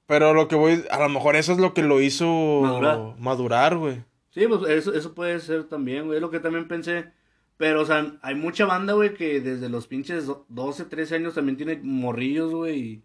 [0.07, 2.25] pero lo que voy, a lo mejor eso es lo que lo hizo
[2.61, 2.99] Madurar.
[3.19, 4.03] madurar, güey.
[4.31, 6.17] Sí, pues eso, eso puede ser también, güey.
[6.17, 7.05] Es lo que también pensé.
[7.57, 11.35] Pero, o sea, hay mucha banda, güey, que desde los pinches do- 12, 13 años
[11.35, 12.79] también tiene morrillos, güey.
[12.79, 13.03] Y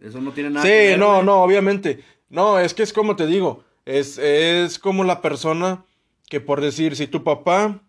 [0.00, 0.98] eso no tiene nada Sí, que ver.
[0.98, 1.26] no, güey.
[1.26, 2.02] no, obviamente.
[2.30, 5.84] No, es que es como te digo, es, es como la persona
[6.28, 7.80] que por decir, si tu papá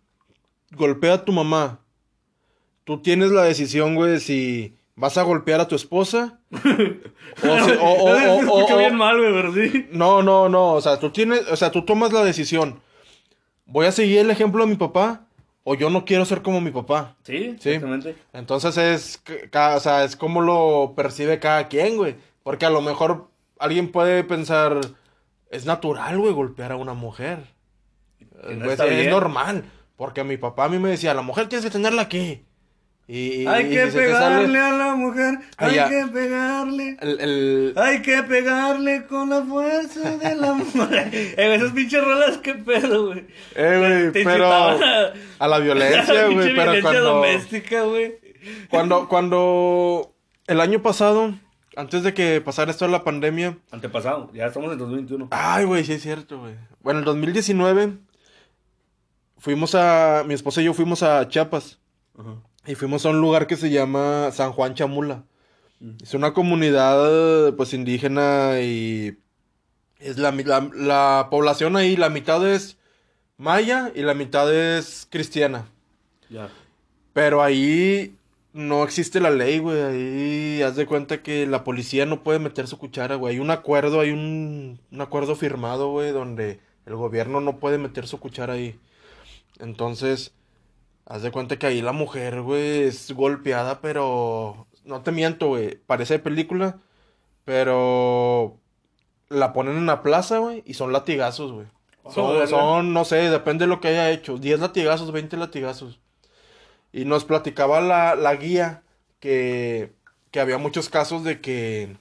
[0.72, 1.80] golpea a tu mamá,
[2.84, 6.58] tú tienes la decisión, güey, si vas a golpear a tu esposa o,
[7.48, 9.88] o- o- Se o- o- escucha o- bien mal, güey, pero sí.
[9.92, 12.82] No, no, no, o sea, tú tienes, o sea, tú tomas la decisión.
[13.66, 15.26] ¿Voy a seguir el ejemplo de mi papá
[15.64, 17.16] o yo no quiero ser como mi papá?
[17.24, 17.70] Sí, Sí.
[17.70, 18.16] exactamente.
[18.34, 19.24] Entonces es,
[19.76, 22.16] o sea, es como lo percibe cada quien, güey.
[22.44, 23.28] Porque a lo mejor
[23.60, 24.80] alguien puede pensar,
[25.52, 27.40] es natural, güey, golpear a una mujer.
[28.50, 29.64] No Pues, es normal.
[29.96, 32.44] Porque mi papá a mí me decía, la mujer tienes que tenerla aquí.
[33.12, 35.89] Y, Hay y que pegarle a la mujer, hay Allá.
[35.89, 36.95] que pegarle.
[37.02, 40.89] el- el- Hay que pegarle con la fuerza del amor.
[40.93, 43.26] eh, esas pinches rolas, qué pedo, güey.
[43.56, 44.78] Eh, güey, Te pero a-
[45.39, 46.38] a la violencia, güey.
[46.38, 48.19] Pero violencia cuando, doméstica, güey.
[48.69, 50.13] cuando, cuando
[50.45, 51.34] el año pasado,
[51.76, 55.30] antes de que pasara esto de la pandemia, Antepasado, ya estamos en 2021.
[55.32, 56.54] Ay, güey, sí es cierto, güey.
[56.82, 57.93] Bueno, en el 2019
[59.39, 61.80] fuimos a, mi esposa y yo fuimos a Chiapas
[62.17, 62.36] Ajá.
[62.69, 65.23] Y fuimos a un lugar que se llama San Juan Chamula.
[66.03, 69.17] Es una comunidad, pues, indígena y
[69.97, 70.32] es la,
[70.75, 72.77] la población ahí, la mitad es
[73.38, 75.67] maya y la mitad es cristiana.
[76.29, 76.49] Ya.
[77.12, 78.15] Pero ahí
[78.53, 79.82] no existe la ley, güey.
[79.82, 83.34] Ahí haz de cuenta que la policía no puede meter su cuchara, güey.
[83.34, 88.05] Hay un acuerdo, hay un, un acuerdo firmado, güey, donde el gobierno no puede meter
[88.05, 88.79] su cuchara ahí.
[89.58, 90.34] Entonces,
[91.10, 95.76] haz de cuenta que ahí la mujer, güey, es golpeada, pero no te miento, güey.
[95.88, 96.80] Parece de película,
[97.45, 98.60] pero
[99.30, 101.67] la ponen en la plaza, güey, y son latigazos, güey.
[102.04, 104.38] Oh, Son, son, no sé, depende de lo que haya hecho.
[104.38, 106.00] 10 latigazos, 20 latigazos.
[106.91, 108.84] Y nos platicaba la, la guía
[109.19, 109.93] que,
[110.32, 111.98] que había muchos casos de que...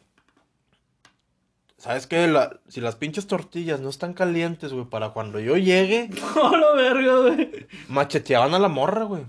[1.79, 2.27] ¿Sabes qué?
[2.27, 6.73] La- si las pinches tortillas no están calientes, güey, para cuando yo llegue, No, la
[6.73, 7.67] verga, güey.
[7.89, 9.23] macheteaban a la morra, güey.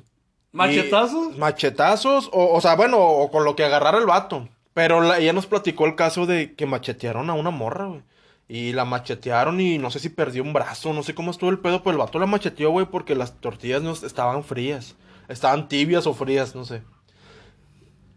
[0.51, 1.35] ¿Machetazos?
[1.35, 4.49] Y- machetazos, o, o sea, bueno, o con lo que agarrara el vato.
[4.73, 8.01] Pero la- ella nos platicó el caso de que machetearon a una morra, güey.
[8.47, 11.59] Y la machetearon y no sé si perdió un brazo, no sé cómo estuvo el
[11.59, 14.95] pedo, pero el vato la macheteó, güey, porque las tortillas no estaban frías.
[15.27, 16.81] Estaban tibias o frías, no sé.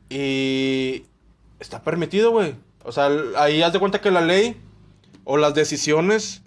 [0.08, 1.04] Y
[1.60, 2.54] está permitido, güey.
[2.84, 4.60] O sea, ahí haz de cuenta que la ley
[5.24, 6.42] o las decisiones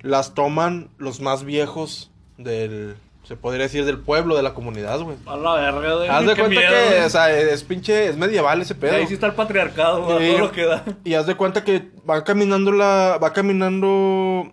[0.00, 5.16] las toman los más viejos del, se podría decir, del pueblo, de la comunidad, güey.
[5.26, 6.08] A la verga, güey.
[6.08, 7.00] Haz de cuenta miedo, que, güey.
[7.04, 8.94] o sea, es pinche, es medieval ese pedo.
[8.96, 10.84] Ahí sí está el patriarcado, güey, Y- todo lo que da.
[11.04, 14.52] Y haz de cuenta que va caminando la, va caminando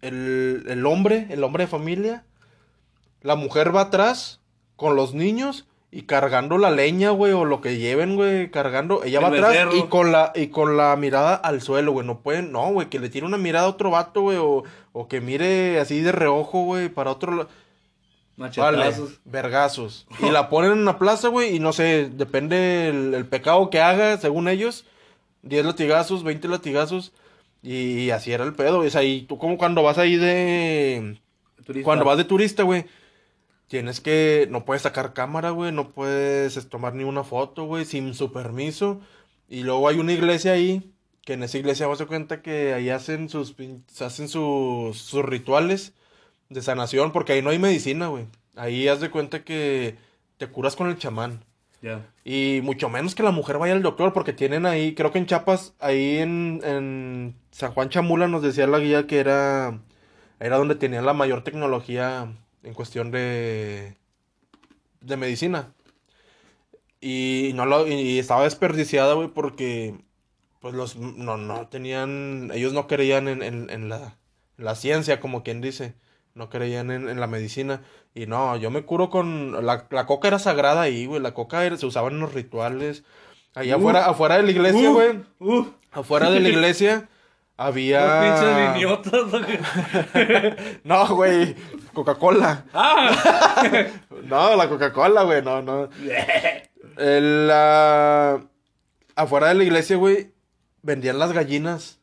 [0.00, 2.24] el, el hombre, el hombre de familia.
[3.20, 4.40] La mujer va atrás
[4.76, 9.04] con los niños y cargando la leña, güey, o lo que lleven, güey, cargando.
[9.04, 12.06] Ella El va atrás y con la, y con la mirada al suelo, güey.
[12.06, 15.06] No pueden, no, güey, que le tire una mirada a otro vato, güey, o, o
[15.06, 17.48] que mire así de reojo, güey, para otro lado.
[18.36, 18.92] Vale,
[19.26, 20.06] vergazos.
[20.20, 23.80] Y la ponen en una plaza, güey, y no sé, depende el, el pecado que
[23.80, 24.86] haga, según ellos.
[25.42, 27.12] 10 latigazos, 20 latigazos.
[27.62, 28.80] Y, así era el pedo.
[28.80, 31.18] O sea, y tú como cuando vas ahí de...
[31.64, 31.84] Turista.
[31.84, 32.86] Cuando vas de turista, güey.
[33.72, 34.48] Tienes que...
[34.50, 35.72] No puedes sacar cámara, güey.
[35.72, 39.00] No puedes es, tomar ni una foto, güey, sin su permiso.
[39.48, 40.92] Y luego hay una iglesia ahí.
[41.24, 43.56] Que en esa iglesia vas a cuenta que ahí hacen sus,
[43.98, 45.94] hacen sus, sus rituales
[46.50, 47.12] de sanación.
[47.12, 48.26] Porque ahí no hay medicina, güey.
[48.56, 49.96] Ahí haz de cuenta que
[50.36, 51.42] te curas con el chamán.
[51.80, 52.06] Ya.
[52.26, 55.24] Y mucho menos que la mujer vaya al doctor, porque tienen ahí, creo que en
[55.24, 59.80] Chiapas, ahí en, en San Juan Chamula nos decía la guía que era,
[60.40, 62.28] era donde tenían la mayor tecnología
[62.62, 63.96] en cuestión de,
[65.00, 65.72] de medicina.
[67.00, 69.94] Y, no lo, y estaba desperdiciada, güey, porque
[70.60, 74.16] pues los, no, no tenían, ellos no creían en, en, en la,
[74.58, 75.94] en la ciencia, como quien dice.
[76.34, 77.82] No creían en, en la medicina.
[78.14, 79.66] Y no, yo me curo con...
[79.66, 81.20] La, la coca era sagrada ahí, güey.
[81.20, 83.04] La coca era- se usaba en los rituales.
[83.54, 83.80] Allá Uh.
[83.80, 85.20] afuera, afuera de la iglesia, Uh, güey.
[85.40, 87.08] Uh, Afuera de la iglesia
[87.64, 88.20] los había...
[88.20, 89.30] pinches idiotas.
[89.30, 89.58] güey.
[90.84, 91.54] No, güey.
[91.92, 92.64] Coca-Cola.
[92.72, 93.86] ¡Ah!
[94.24, 95.42] No, la Coca-Cola, güey.
[95.42, 95.88] No, no.
[96.96, 98.40] El, la-
[99.16, 100.32] afuera de la iglesia, güey,
[100.82, 101.98] vendían las gallinas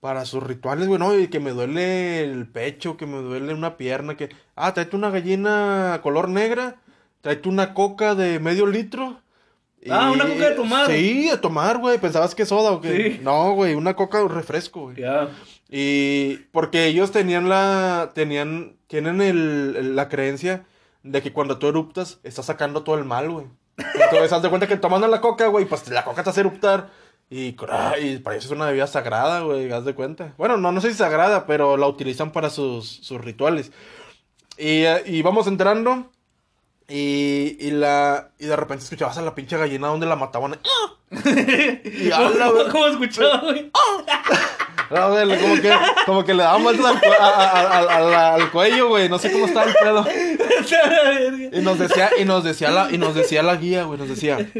[0.00, 3.76] para sus rituales, güey, no, y que me duele el pecho, que me duele una
[3.76, 6.76] pierna, que, ah, tráete una gallina color negra,
[7.20, 9.20] tráete una coca de medio litro.
[9.88, 10.86] Ah, ¿una coca de tomar?
[10.86, 13.14] Sí, de tomar, güey, pensabas que soda o qué.
[13.14, 13.20] Sí.
[13.22, 14.96] No, güey, una coca refresco, güey.
[14.96, 15.28] Ya.
[15.70, 20.66] Y porque ellos tenían la, tenían, tienen el, la creencia
[21.02, 23.46] de que cuando tú eruptas, estás sacando todo el mal, güey.
[23.78, 26.90] Entonces, haz de cuenta que tomando la coca, güey, pues la coca te hace eruptar.
[27.30, 27.54] Y,
[28.00, 30.34] y para eso es una bebida sagrada, güey, haz de cuenta.
[30.36, 33.70] Bueno, no, no sé si sagrada, pero la utilizan para sus, sus rituales.
[34.58, 36.10] Y, eh, y vamos entrando.
[36.90, 40.58] Y, y, la, y de repente escuchabas a la pinche gallina donde la mataban.
[41.12, 43.70] Y a la ¿Cómo, cómo escuchaba, güey?
[44.90, 45.72] Güey, como que,
[46.04, 49.08] como que le daba vueltas al, cue- a- a- a- a- la- al cuello, güey.
[49.08, 50.04] No sé cómo estaba el pedo.
[51.52, 54.50] Y nos decía, y nos decía la, y nos decía la guía, güey, nos decía.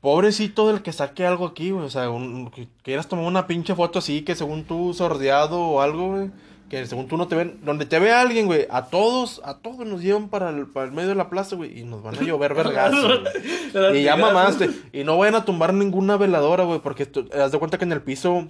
[0.00, 1.86] Pobrecito del que saque algo aquí, güey.
[1.86, 5.80] O sea, un, que quieras tomar una pinche foto así, que según tú sordeado o
[5.80, 6.30] algo, güey.
[6.72, 7.60] Que según tú no te ven.
[7.62, 8.66] Donde te ve alguien, güey.
[8.70, 11.78] A todos, a todos nos llevan para el, para el medio de la plaza, güey.
[11.78, 13.20] Y nos van a llover vergazos,
[13.74, 14.00] güey.
[14.00, 14.70] Y ya mamaste.
[14.90, 17.92] Y no vayan a tumbar ninguna veladora, güey, porque tú- haz de cuenta que en
[17.92, 18.48] el piso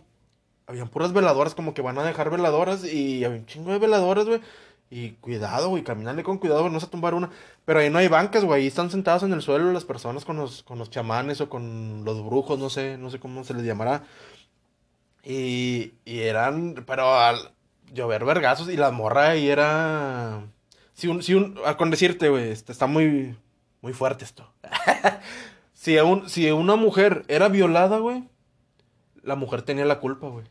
[0.68, 4.26] habían puras veladoras, como que van a dejar veladoras y había un chingo de veladoras,
[4.26, 4.40] güey.
[4.88, 7.30] Y cuidado, güey, caminarle con cuidado, güey, no se tumbar una.
[7.64, 10.36] Pero ahí no hay bancas, güey, ahí están sentados en el suelo las personas con
[10.36, 13.64] los, con los chamanes o con los brujos, no sé, no sé cómo se les
[13.64, 14.04] llamará.
[15.24, 17.52] Y, y eran, pero al
[17.92, 20.42] llover vergazos y la morra ahí era...
[20.94, 23.36] Si un, si un, ah, con decirte, güey, este, está muy,
[23.80, 24.46] muy fuerte esto.
[25.72, 28.24] si, un, si una mujer era violada, güey,
[29.22, 30.44] la mujer tenía la culpa, güey.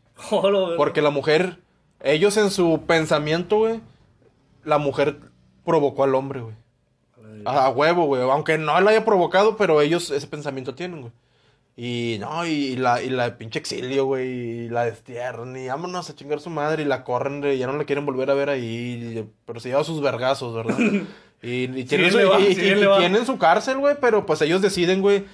[0.76, 1.60] Porque la mujer,
[2.00, 3.80] ellos en su pensamiento, güey,
[4.64, 5.20] la mujer
[5.64, 6.54] provocó al hombre, güey.
[7.44, 8.22] A, a huevo, güey.
[8.22, 11.12] Aunque no la haya provocado, pero ellos ese pensamiento tienen, güey.
[11.76, 16.14] Y no, y, la, y la pinche exilio, güey, y la destierran, y vámonos a
[16.14, 19.26] chingar su madre, y la corren, y ya no la quieren volver a ver ahí,
[19.46, 20.76] pero se lleva sus vergazos, ¿verdad?
[21.44, 22.60] Y, y tienen, su, va, y- sí
[23.00, 25.24] tienen su cárcel, güey, pero pues ellos deciden, güey,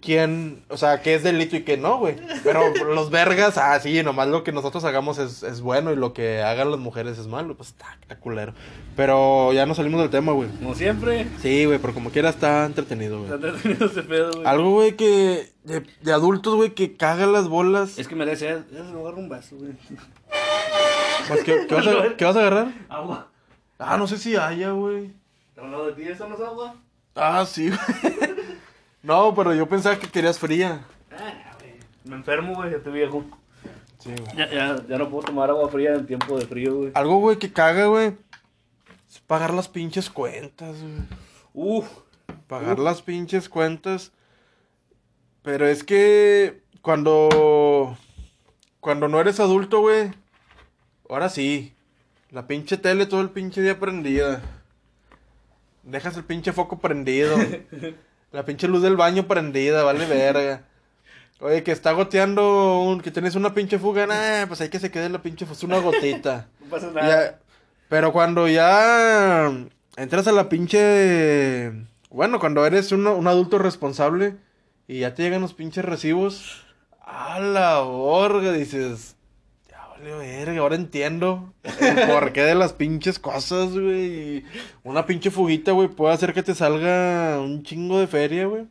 [0.00, 2.16] quién, o sea, qué es delito y qué no, güey.
[2.42, 6.12] Pero los vergas, ah, sí, nomás lo que nosotros hagamos es, es bueno y lo
[6.12, 8.54] que hagan las mujeres es malo, pues está, está culero.
[8.96, 10.48] Pero ya no salimos del tema, güey.
[10.58, 13.50] Como siempre, Sí, güey, pero como quiera está entretenido, está güey.
[13.50, 14.46] entretenido ese pedo, güey.
[14.46, 17.98] Algo, güey, que de, de adultos, güey, que caga las bolas.
[17.98, 19.72] Es que me decía, ya se me agarra un vaso, güey.
[21.28, 22.72] Pues, ¿qué, qué vas a, qué vas a agarrar?
[22.88, 23.28] Agua.
[23.78, 25.12] Ah, no sé si haya, güey.
[25.50, 26.02] ¿Está lado de ti?
[26.08, 26.74] ¿Eso no es agua?
[27.14, 28.39] Ah, sí, güey.
[29.02, 30.84] No, pero yo pensaba que querías fría.
[31.10, 31.74] Ah, güey.
[32.04, 33.24] Me enfermo, güey, ya estoy viejo.
[33.98, 34.36] Sí, güey.
[34.36, 36.92] Ya, ya, ya no puedo tomar agua fría en tiempo de frío, güey.
[36.94, 38.16] Algo, güey, que caga, güey.
[39.08, 41.02] Es pagar las pinches cuentas, güey.
[41.54, 41.88] Uf.
[42.46, 44.12] Pagar las pinches cuentas.
[45.42, 47.96] Pero es que cuando.
[48.80, 50.10] Cuando no eres adulto, güey.
[51.08, 51.74] Ahora sí.
[52.30, 54.42] La pinche tele todo el pinche día prendida.
[55.82, 57.36] Dejas el pinche foco prendido.
[58.32, 60.62] La pinche luz del baño prendida, vale verga.
[61.40, 64.90] Oye, que está goteando, un, que tienes una pinche fuga, nah, pues hay que se
[64.90, 66.48] quede la pinche fuga, es una gotita.
[66.60, 67.08] No pasa nada.
[67.08, 67.38] Ya,
[67.88, 69.50] pero cuando ya
[69.96, 71.72] entras a la pinche...
[72.10, 74.36] Bueno, cuando eres un, un adulto responsable
[74.86, 76.64] y ya te llegan los pinches recibos,
[77.00, 79.16] a la borga, dices,
[80.02, 84.44] vale verga, ahora entiendo el porqué de las pinches cosas, güey.
[84.82, 88.66] Una pinche fuguita, güey, puede hacer que te salga un chingo de feria, güey.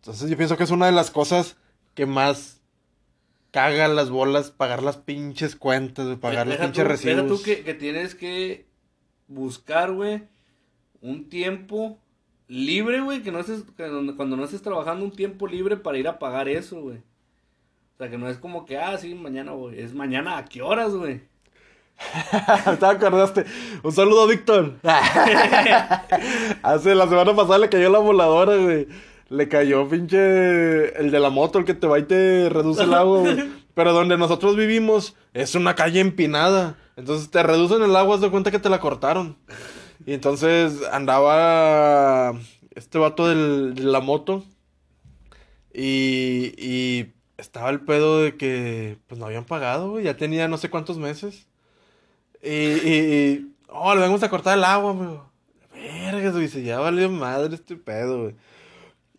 [0.00, 1.56] Entonces yo pienso que es una de las cosas
[1.94, 2.60] que más
[3.50, 7.26] caga las bolas, pagar las pinches cuentas, güey, pagar los pinches tú- recibos.
[7.26, 8.66] Tú que, que tienes que
[9.28, 10.22] buscar, güey,
[11.02, 11.98] un tiempo
[12.48, 16.18] libre, güey, que no estés, cuando no estés trabajando un tiempo libre para ir a
[16.18, 17.02] pagar eso, güey.
[18.00, 19.78] O sea, que no es como que, ah, sí, mañana, güey.
[19.78, 21.20] Es mañana a qué horas, güey.
[22.80, 23.44] ¿Te acordaste?
[23.82, 24.76] Un saludo Víctor.
[26.62, 28.88] Hace la semana pasada le cayó la voladora, güey.
[29.28, 32.94] Le cayó pinche el de la moto, el que te va y te reduce el
[32.94, 33.50] agua, güey.
[33.74, 36.78] Pero donde nosotros vivimos es una calle empinada.
[36.96, 39.36] Entonces te reducen el agua, haz de cuenta que te la cortaron.
[40.06, 42.32] Y entonces andaba
[42.74, 44.42] este vato del- de la moto.
[45.74, 50.04] Y, y estaba el pedo de que pues no habían pagado, güey.
[50.04, 51.46] Ya tenía no sé cuántos meses.
[52.42, 55.18] Y, y, y, oh, le vamos a cortar el agua, güey.
[55.74, 58.34] Verga, dice, ya valió madre este pedo, güey.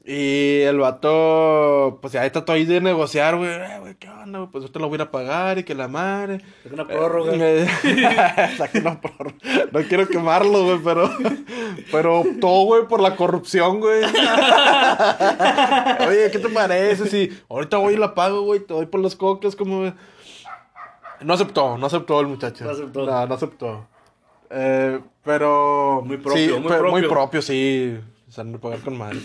[0.04, 3.52] Y el vato, pues ya trató ahí de negociar, güey.
[3.52, 4.52] Eh, güey, ¿qué onda, güey?
[4.52, 6.42] Pues yo te lo voy a pagar y que la madre.
[6.66, 7.32] Es una prórroga.
[7.36, 7.68] Eh,
[8.58, 9.36] saca una prórroga.
[9.72, 11.08] No quiero quemarlo, güey, pero.
[11.92, 14.04] Pero optó, güey, por la corrupción, güey.
[16.08, 17.08] Oye, ¿qué te parece?
[17.08, 19.94] Si ahorita voy y la pago, güey, te doy por los cocos, como.
[21.22, 22.66] No aceptó, no aceptó el muchacho.
[22.66, 23.06] No aceptó.
[23.06, 23.88] No, no aceptó.
[24.50, 26.02] Eh, pero.
[26.04, 26.92] Muy propio, sí, muy propio.
[26.92, 28.00] Muy propio, sí.
[28.32, 29.20] O sea, no pagar con madre.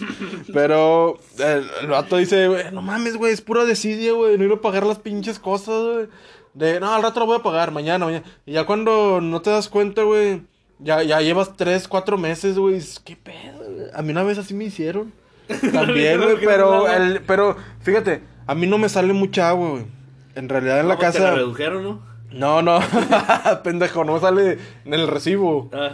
[0.53, 4.51] Pero el, el vato dice, güey, no mames, güey, es pura desidia, güey, no ir
[4.51, 6.09] a pagar las pinches cosas, güey.
[6.55, 8.25] De, no, al rato lo voy a pagar, mañana, mañana.
[8.47, 10.43] Y ya cuando no te das cuenta, güey,
[10.81, 13.59] ya, ya llevas tres, cuatro meses, güey, ¿qué pedo?
[13.59, 13.87] güey?
[13.95, 15.13] A mí una vez así me hicieron.
[15.73, 19.87] También, güey, pero, el, pero, fíjate, a mí no me sale mucha agua, güey.
[20.35, 21.31] En realidad en la No, pues, te casa...
[21.31, 22.03] la redujeron, ¿no?
[22.33, 22.81] No, no,
[23.63, 25.71] pendejo, no me sale en el recibo.
[25.73, 25.93] Ah,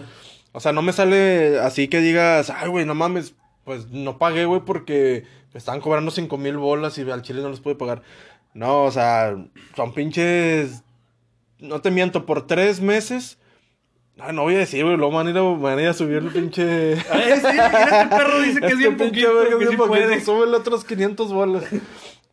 [0.52, 3.34] O sea, no me sale así que digas, ay, güey, no mames,
[3.64, 7.48] pues no pagué, güey, porque me estaban cobrando cinco mil bolas y al chile no
[7.48, 8.02] los pude pagar.
[8.54, 9.34] No, o sea,
[9.74, 10.82] son pinches,
[11.58, 13.38] no te miento, por tres meses.
[14.18, 15.94] Ay, no voy a decir, güey, luego van a ir a, van a, ir a
[15.94, 17.00] subir el pinche...
[17.10, 19.50] a ver, sí, mira, este perro dice que es Este bien pinche poquito, verga es
[19.50, 20.20] que bien sí puede.
[20.20, 21.64] Súbele otros 500 bolas.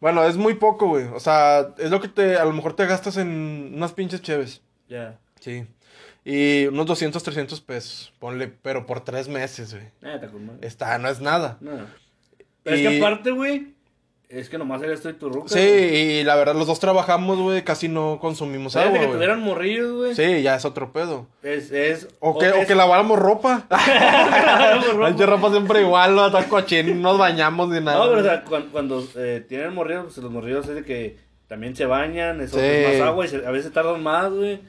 [0.02, 1.06] Bueno, es muy poco, güey.
[1.06, 4.62] O sea, es lo que te, a lo mejor te gastas en unas pinches cheves.
[4.88, 5.20] Ya.
[5.40, 5.66] Sí.
[6.26, 8.14] Y unos 200, 300 pesos.
[8.20, 9.86] Ponle, pero por tres meses, güey.
[10.04, 10.20] Eh,
[10.62, 11.58] está no es nada.
[11.62, 11.72] No.
[12.64, 13.74] Pero es que aparte, güey,
[14.28, 15.48] es que nomás eres tú y tu ruca.
[15.50, 15.96] Sí, güey.
[16.20, 19.18] y la verdad, los dos trabajamos, güey, casi no consumimos Fíjate agua, que güey.
[19.18, 20.14] tuvieran morrillos, güey.
[20.16, 21.26] Sí, ya es otro pedo.
[21.42, 22.08] Es, es...
[22.20, 23.66] O que, o que laváramos ropa.
[25.08, 27.98] Pinche ropa siempre igual, no está cochín, no nos bañamos ni nada.
[27.98, 31.18] No, pero o sea, cuan- cuando, eh, tienen morrillos, pues los morrillos es de que
[31.48, 32.66] también se bañan, eso Sí.
[32.66, 34.60] es más agua y se- a veces tardan más, güey.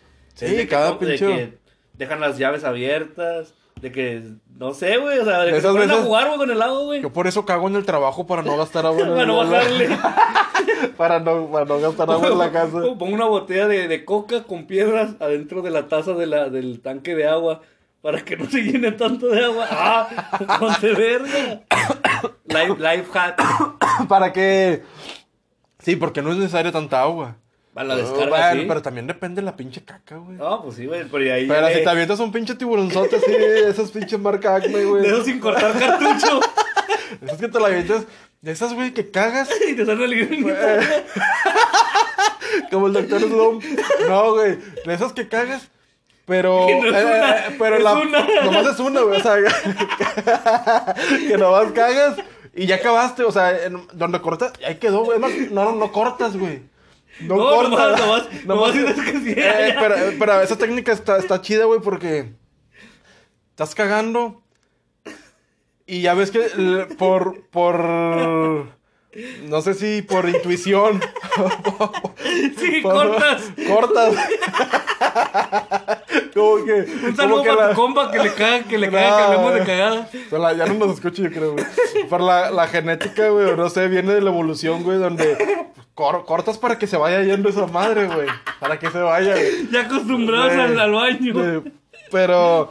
[0.49, 1.59] Sí, de que cada de pinche- que
[1.95, 4.22] dejan las llaves abiertas, de que,
[4.57, 6.51] no sé, güey, o sea, de que Esas se ponen a veces- jugar, güey, con
[6.51, 7.03] el agua, güey.
[7.03, 9.05] Yo por eso cago en el trabajo para no gastar agua.
[9.07, 9.88] Para no bajarle.
[10.97, 12.80] para no, para no gastar agua en la casa.
[12.99, 16.80] Pongo una botella de, de coca con piedras adentro de la taza de la, del
[16.80, 17.62] tanque de agua
[18.03, 19.66] para que no se llene tanto de agua.
[19.70, 20.59] ¡Ah!
[20.59, 21.61] ¡Ponte verga!
[22.47, 23.41] Life, life hack.
[24.09, 24.82] para que.
[25.78, 27.36] Sí, porque no es necesaria tanta agua.
[27.75, 28.66] Para la Oh, descarga, bueno, sí.
[28.68, 30.37] pero también depende de la pinche caca, güey.
[30.37, 31.47] No, pues sí, güey, pero ahí...
[31.47, 35.03] Pero si te avientas un pinche tiburonzote así, esos pinches marca Acme, güey.
[35.07, 36.41] Dedo sin cortar cartucho
[37.23, 38.05] Esas que te la avientas,
[38.41, 40.57] de esas, güey, que cagas, y te sale el
[42.71, 43.62] como el doctor Slump.
[44.09, 45.68] No, güey, de esas que cagas,
[46.27, 46.66] pero...
[46.66, 47.95] Que no es eh, una, eh, pero es la...
[47.95, 48.27] una.
[48.45, 49.37] Nomás es una, güey, o sea...
[51.29, 52.16] que nomás cagas
[52.55, 55.16] y ya acabaste, o sea, en- donde cortas, ahí quedó, güey.
[55.16, 56.62] Es más, no, no cortas, güey.
[57.21, 58.01] No, No, cortas.
[58.01, 62.33] nomás- nomás- nomás dices que Eh, pero, pero esa técnica está, está chida, güey, porque...
[63.51, 64.41] Estás cagando
[65.87, 66.41] y ya ves que
[66.97, 67.43] por...
[67.51, 67.81] por
[69.49, 71.01] no sé si por intuición.
[72.59, 73.43] Sí, por- cortas.
[73.67, 74.15] Cortas.
[76.35, 76.73] como que.
[77.07, 78.93] Un saludo para la- tu compa que le caga, que le No.
[78.93, 80.09] caga, que hablemos de cagada.
[80.27, 81.65] o sea, la- ya no nos escucha, yo creo, güey.
[82.09, 85.37] Por la, la genética, güey, no sé, viene de la evolución, güey, donde
[85.95, 88.28] cor- cortas para que se vaya yendo esa madre, güey.
[88.59, 89.68] Para que se vaya, güey.
[89.72, 91.32] Ya acostumbrados al, al baño.
[91.34, 91.72] güey.
[92.11, 92.68] Pero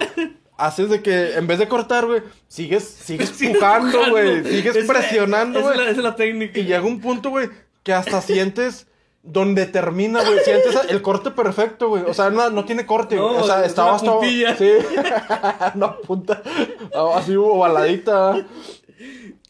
[0.57, 4.09] haces de que en vez de cortar, güey, sigues, sigues empujando.
[4.09, 4.43] güey.
[4.43, 5.79] Sigues presionando, güey.
[5.79, 6.59] Esa es la técnica.
[6.59, 7.49] Y llega un punto, güey,
[7.83, 8.87] que hasta sientes
[9.23, 10.39] donde termina, güey.
[10.43, 12.03] Sientes el corte perfecto, güey.
[12.03, 13.15] O sea, no, no tiene corte.
[13.15, 14.11] No, o sea, es estaba hasta.
[14.13, 14.55] puntilla.
[14.57, 14.71] Sí.
[15.75, 16.41] una punta.
[17.15, 18.45] Así ovaladita.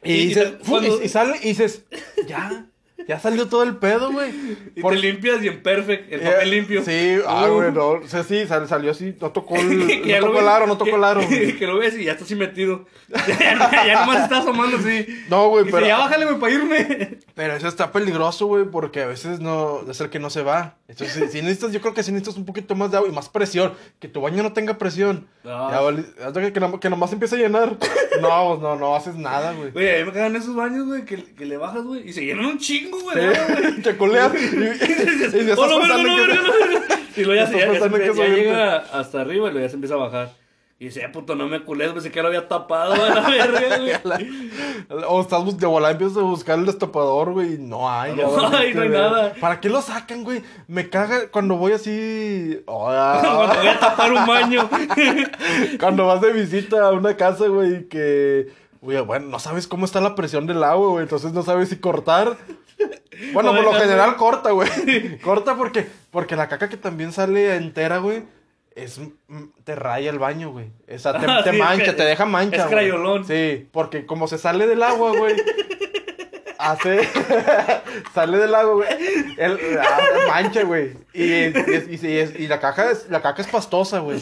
[0.03, 1.84] Y, Y- y dices, te- fu- cuando- y, y sale y dices,
[2.28, 2.65] ya.
[3.08, 4.30] Ya salió todo el pedo, güey.
[4.76, 6.84] Y Por- te limpias y en perfect, el Eh, papel limpio.
[6.84, 7.88] Sí, ah, güey, no.
[7.91, 9.16] O sea, sí, sal- salió así.
[9.20, 11.22] No tocó el, ya no tocó el aro, no tocó que- el aro.
[11.28, 12.86] Que lo ves y ya está así metido.
[13.28, 15.08] ya, ya nomás está asomando así.
[15.30, 15.88] No, güey, Dice, pero.
[15.88, 17.18] ya bájale, güey, para irme.
[17.34, 20.76] Pero eso está peligroso, güey, porque a veces no, es el que no se va.
[20.88, 23.14] Entonces, si, si necesitas, yo creo que si necesitas un poquito más de agua y
[23.14, 25.28] más presión, que tu baño no tenga presión.
[25.43, 25.72] No.
[25.72, 27.78] Ya, vale, hasta que, que, nom- que nomás empiece a llenar.
[28.30, 29.72] No, pues no, no haces nada, güey.
[29.72, 32.26] Güey, a mí me cagan esos baños, güey, que, que le bajas, güey, y se
[32.26, 33.17] llenan un chingo, güey.
[33.17, 36.28] Sí, te coleas y, y, Oh, no, no, no,
[37.17, 39.97] luego ya, se, ya, ya, ya llega hasta arriba y luego ya se empieza a
[39.97, 40.39] bajar.
[40.82, 44.02] Y dice, "Eh, puto, no me cules, pensé que lo había tapado, güey, la verga,
[44.04, 44.50] güey.
[45.10, 48.16] O estás bus- de volada empiezas a buscar el destapador, güey, y no hay.
[48.16, 49.34] No valiste, hay, no hay nada.
[49.42, 50.42] ¿Para qué lo sacan, güey?
[50.68, 52.62] Me caga cuando voy así...
[52.66, 54.70] Cuando voy a tapar un baño.
[55.80, 58.48] Cuando vas de visita a una casa, güey, que,
[58.82, 61.76] güey, bueno, no sabes cómo está la presión del agua, güey, entonces no sabes si
[61.78, 62.38] cortar.
[63.34, 64.70] Bueno, No por lo general corta, güey.
[65.20, 68.24] Corta porque, porque la caca que también sale entera, güey,
[68.84, 70.68] es mm, te raya el baño, güey.
[70.94, 72.58] O sea, te, mancha, te deja mancha.
[72.58, 72.74] es güey.
[72.74, 73.26] crayolón.
[73.26, 75.36] Sí, porque como se sale del agua, güey.
[76.60, 76.99] hace.
[78.14, 78.89] sale del agua, güey.
[79.38, 80.91] El, ah, mancha, güey.
[81.14, 84.20] Y, y, y- la caja es, la caca es pastosa, güey.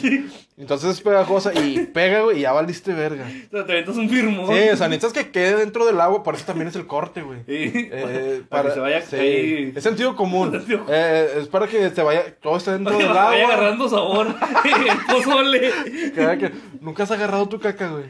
[0.56, 3.24] Entonces es pegajosa y pega, güey, y ya valiste verga.
[3.24, 4.46] O sea, te aventas un firmón.
[4.48, 7.22] Sí, o sea, necesitas que quede dentro del agua, por eso también es el corte,
[7.22, 7.40] güey.
[7.46, 9.72] Sí, Eh, para, que se vaya sí, ahí.
[9.76, 10.50] Es sentido común.
[10.58, 10.84] Sentido.
[10.88, 12.34] Eh, es para que te vaya.
[12.40, 13.54] Todo esté dentro Para que del vaya agua.
[13.54, 14.26] agarrando sabor.
[14.64, 15.72] el pozole.
[16.14, 18.04] Que que- Nunca has agarrado tu caca, güey.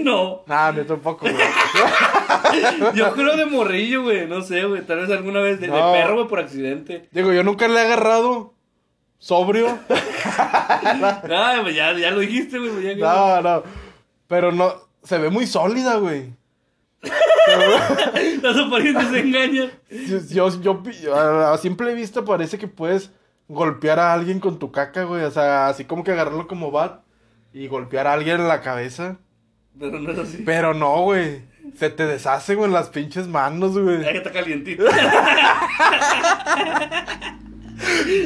[0.00, 0.42] no.
[0.46, 1.34] Nah, yo tampoco, güey.
[2.94, 4.26] Yo creo de morrillo, güey.
[4.26, 4.82] No sé, güey.
[4.82, 5.92] Tal vez alguna vez de, de No.
[5.92, 7.08] perro, güey, por accidente.
[7.12, 8.54] Digo, yo nunca le he agarrado
[9.18, 9.78] sobrio.
[10.40, 12.70] Ah, pues ya, ya lo dijiste, güey.
[12.70, 13.62] pues No, no.
[14.26, 14.74] Pero no.
[15.02, 16.32] Se ve muy sólida, güey.
[18.42, 19.70] Las apariencias se engañan.
[20.30, 20.82] Yo, yo,
[21.46, 23.10] a simple vista parece que puedes
[23.48, 25.24] golpear a alguien con tu caca, güey.
[25.24, 27.02] O sea, así como que agarrarlo como bat
[27.52, 29.18] y golpear a alguien en la cabeza.
[29.78, 30.42] Pero no es así.
[30.44, 31.42] Pero no, güey.
[31.76, 34.00] Se te deshace, güey, en las pinches manos, güey.
[34.02, 34.84] Ya que está calientito.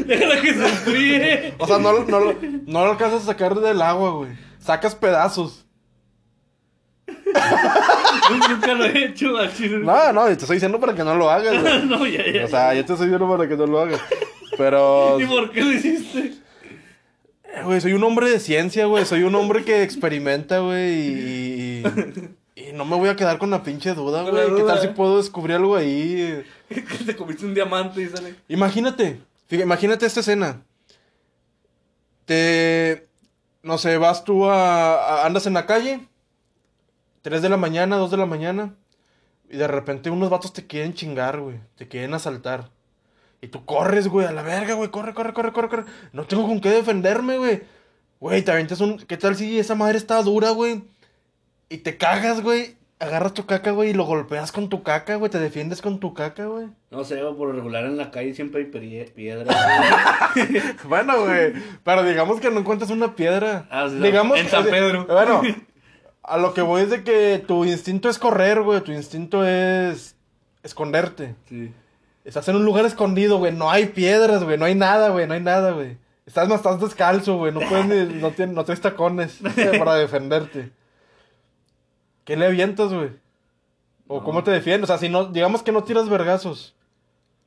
[0.07, 1.55] Déjala que se enfríe.
[1.59, 2.21] O sea, no, lo- no,
[2.67, 4.31] no lo alcanzas a sacar del agua, güey.
[4.59, 5.67] Sacas pedazos.
[8.49, 9.79] Nunca lo he hecho, chile.
[9.79, 11.87] No, no, te estoy diciendo para que no lo hagas, güey.
[11.87, 12.45] No, ya, ya.
[12.45, 14.01] O sea, yo te estoy diciendo para que no lo hagas.
[14.57, 16.35] Pero, ¿Y por qué lo hiciste?
[17.45, 19.05] eh, güey, soy un hombre de ciencia, güey.
[19.05, 20.93] Soy un hombre que experimenta, güey.
[20.93, 21.83] Y,
[22.73, 24.55] no me voy a quedar con la pinche duda, güey.
[24.57, 26.43] ¿Qué tal si puedo descubrir algo ahí?
[26.69, 28.35] Que te comiste un diamante y sale.
[28.49, 30.63] Imagínate, fíjate, imagínate esta escena.
[32.25, 33.09] Te,
[33.63, 36.07] no sé, vas tú a, a- andas en la calle,
[37.23, 38.75] 3 de la mañana, 2 de la mañana,
[39.51, 42.71] y de repente unos vatos te quieren chingar, güey, te quieren asaltar.
[43.41, 45.85] Y tú corres, güey, a la verga, güey, corre, corre, corre, corre, corre.
[46.13, 47.63] No tengo con qué defenderme, güey.
[48.21, 48.99] Güey, te avientas un...
[48.99, 50.85] ¿Qué tal si esa madre está dura, güey?
[51.73, 52.77] Y te cagas, güey.
[52.99, 55.29] Agarras tu caca, güey, y lo golpeas con tu caca, güey.
[55.31, 56.69] Te defiendes con tu caca, güey.
[56.93, 59.57] No sé, por lo regular en la calle siempre hay piedras.
[60.89, 61.53] Bueno, güey.
[61.83, 63.67] Pero digamos que no encuentras una piedra.
[63.71, 65.07] Ah, sí, digamos en San que- Pedro.
[65.07, 65.43] Bueno,
[66.23, 68.81] a lo que voy es de que tu instinto es correr, güey.
[68.83, 70.15] Tu instinto es
[70.63, 71.35] esconderte.
[71.49, 71.73] Sí.
[72.25, 73.53] Estás en un lugar escondido, güey.
[73.53, 74.57] No hay piedras, güey.
[74.59, 75.27] No hay nada, güey.
[75.27, 75.97] No hay nada, güey.
[76.25, 77.53] Estás más, estás descalzo, güey.
[77.53, 79.41] No puedes ni, no, tienes, no traes tacones
[79.79, 80.71] para defenderte.
[82.25, 83.11] ¿Qué le avientas, güey?
[84.09, 84.25] ¿O No.
[84.25, 84.85] cómo te defiendes?
[84.89, 86.75] O sea, si no, digamos que no tiras vergazos.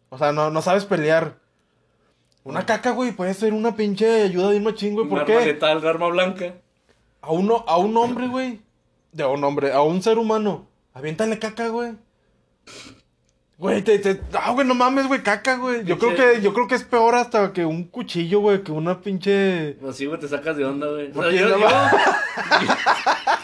[0.09, 1.37] O sea, no, no sabes pelear.
[2.43, 5.05] Una caca, güey, puede ser una pinche ayuda de un machín, güey.
[5.05, 5.45] Un ¿Por arma qué?
[5.45, 6.55] letal, arma blanca.
[7.21, 8.61] A, uno, a un hombre, güey.
[9.11, 10.67] De a un hombre, a un ser humano.
[10.93, 11.93] Aviéntale caca, güey.
[13.57, 15.85] Güey, te, te, ah, güey, no mames, güey, caca, güey.
[15.85, 18.99] Yo creo que, yo creo que es peor hasta que un cuchillo, güey, que una
[18.99, 19.77] pinche.
[19.79, 21.09] Pues sí, güey, te sacas de onda, güey.
[21.11, 21.67] O ¿Por sea, yo, no yo...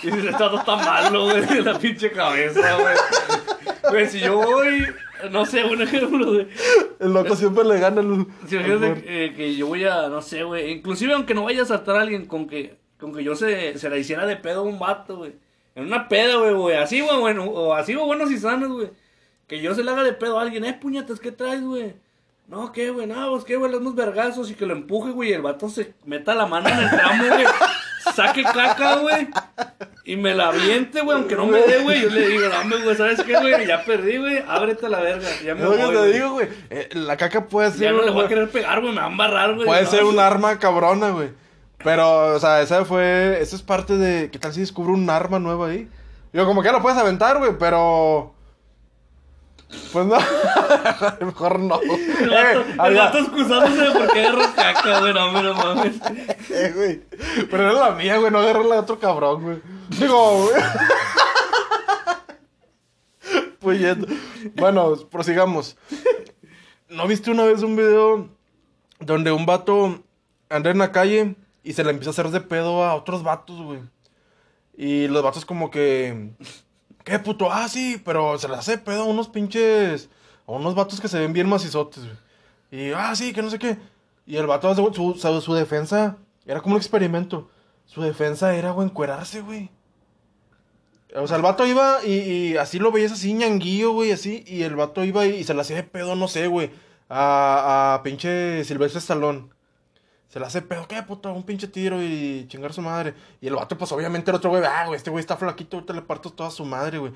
[0.03, 2.95] Y dices, está malo, güey, de la pinche cabeza, güey.
[3.89, 4.85] Güey, si yo voy,
[5.31, 6.47] no sé, un ejemplo, güey.
[6.99, 8.25] El loco siempre le gana el.
[8.47, 9.05] Si el imagínate muerto.
[9.05, 10.71] que, que yo voy a, no sé, güey.
[10.71, 13.89] Inclusive aunque no vaya a saltar a alguien con que, con que yo se, se
[13.89, 15.33] la hiciera de pedo a un vato, güey.
[15.73, 16.75] En una peda, güey, güey.
[16.75, 18.89] Así, güey, bueno, o así, güey, buenos y sanos, güey.
[19.51, 21.93] Que yo se le haga de pedo a alguien, eh, puñetas, ¿qué traes, güey?
[22.47, 23.05] No, ¿qué, güey?
[23.05, 23.69] No, pues, ¿qué, güey?
[23.69, 25.31] Damos vergazos y que lo empuje, güey.
[25.31, 27.45] Y el vato se meta la mano en el tramo, güey.
[28.15, 29.27] Saque caca, güey.
[30.05, 31.17] Y me la aviente, güey.
[31.17, 32.01] Aunque no me dé, güey.
[32.01, 33.67] Yo le digo, dame, güey, ¿sabes qué, güey?
[33.67, 34.41] Ya perdí, güey.
[34.47, 35.27] Ábrete a la verga.
[35.45, 36.13] Ya me que voy, te güey.
[36.13, 36.47] digo, güey.
[36.69, 37.93] Eh, la caca puede Ya ser.
[37.93, 38.93] no le voy a querer pegar, güey.
[38.93, 39.67] Me va a embarrar, güey.
[39.67, 41.29] Puede No, ser un arma cabrona, güey.
[41.83, 43.37] Pero, o sea, esa fue.
[43.41, 44.29] Esa es parte de.
[44.31, 45.89] ¿Qué tal si descubro un arma nueva ahí?
[46.31, 48.33] Digo, como que ya lo puedes aventar, güey, pero.
[49.93, 50.17] Pues no.
[51.25, 51.79] Mejor no.
[51.81, 55.13] El vato, Eh, el había- vato excusándose de por qué agarró caca, güey.
[55.13, 55.95] No, no mames.
[56.49, 57.01] Eh, güey.
[57.49, 59.61] Pero era la mía, güey, no agarré la de otro cabrón, güey.
[59.99, 60.55] Digo, güey.
[63.59, 64.07] Pues yendo.
[64.55, 65.77] Bueno, prosigamos.
[66.89, 68.27] ¿No viste una vez un video
[68.99, 70.01] donde un vato
[70.49, 73.61] anda en la calle y se le empieza a hacer de pedo a otros vatos,
[73.61, 73.81] güey?
[74.75, 76.31] Y los vatos como que...
[77.03, 77.51] ¿Qué puto?
[77.51, 80.09] Ah, sí, pero se le hace pedo a unos pinches...
[80.47, 82.17] A unos vatos que se ven bien macizotes, güey.
[82.71, 83.77] Y, ah, sí, que no sé qué.
[84.25, 87.49] Y el vato, su, su, su defensa era como un experimento.
[87.85, 89.69] Su defensa era, güey, encuerarse, güey.
[91.15, 94.43] O sea, el vato iba y, así lo veías así, ñanguillo, güey, así.
[94.47, 96.71] Y el vato iba y, se le hacía de pedo, no sé, güey.
[97.09, 99.49] A, a pinche Silvestre Stallone.
[100.31, 101.31] Se le hace pedo, ¿qué puto?
[101.33, 103.13] Un pinche tiro y chingar su madre.
[103.41, 105.93] Y el vato, pues obviamente el otro güey, ah, güey, este güey está flaquito, ahorita
[105.93, 107.11] le parto toda su madre, güey.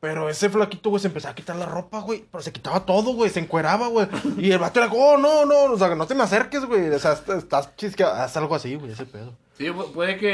[0.00, 2.24] Pero ese flaquito, güey, se empezaba a quitar la ropa, güey.
[2.32, 3.30] Pero se quitaba todo, güey.
[3.30, 4.08] Se encueraba, güey.
[4.38, 5.64] Y el vato era, oh, no, no.
[5.74, 6.88] O sea, no te me acerques, güey.
[6.88, 8.14] O sea, estás- chisqueado.
[8.14, 9.36] Haz algo así, güey, ese pedo.
[9.58, 10.32] Sí, pu- puede que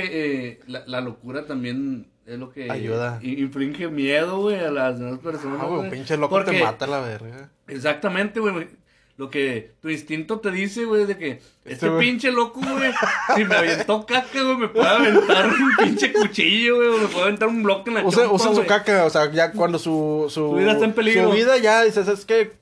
[0.53, 3.19] eh, la, la locura también es lo que Ayuda.
[3.23, 5.59] infringe miedo, güey, a las demás personas.
[5.61, 7.51] Ah, güey, un pinche loco Porque- te mata la verga.
[7.67, 8.69] Exactamente, güey.
[9.19, 12.01] Lo que tu instinto te dice, güey, de que este güey.
[12.07, 12.93] pinche loco, güey,
[13.35, 17.23] si me aventó caca, güey, me puede aventar un pinche cuchillo, güey, o me puede
[17.25, 20.27] aventar un bloque en la Usa- chompa, usan su caca, o sea, ya cuando su,
[20.29, 21.31] su, Su vida está en peligro.
[21.31, 22.53] Su vida ya, dices, es que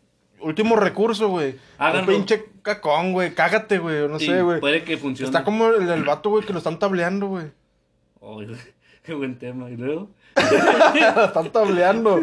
[0.41, 1.53] último recurso, güey.
[1.55, 2.13] Un Háganlo.
[2.13, 3.35] pinche cacón, güey.
[3.35, 4.07] Cágate, güey.
[4.09, 4.61] No Y sé, güey.
[4.61, 5.27] Puede que funcione.
[5.29, 7.47] Está como el, el vato, güey, que lo están tableando, güey.
[8.21, 8.41] Oh,
[9.03, 9.71] qué buen tema.
[9.71, 10.09] ¿Y luego?
[11.17, 12.23] lo están tableando.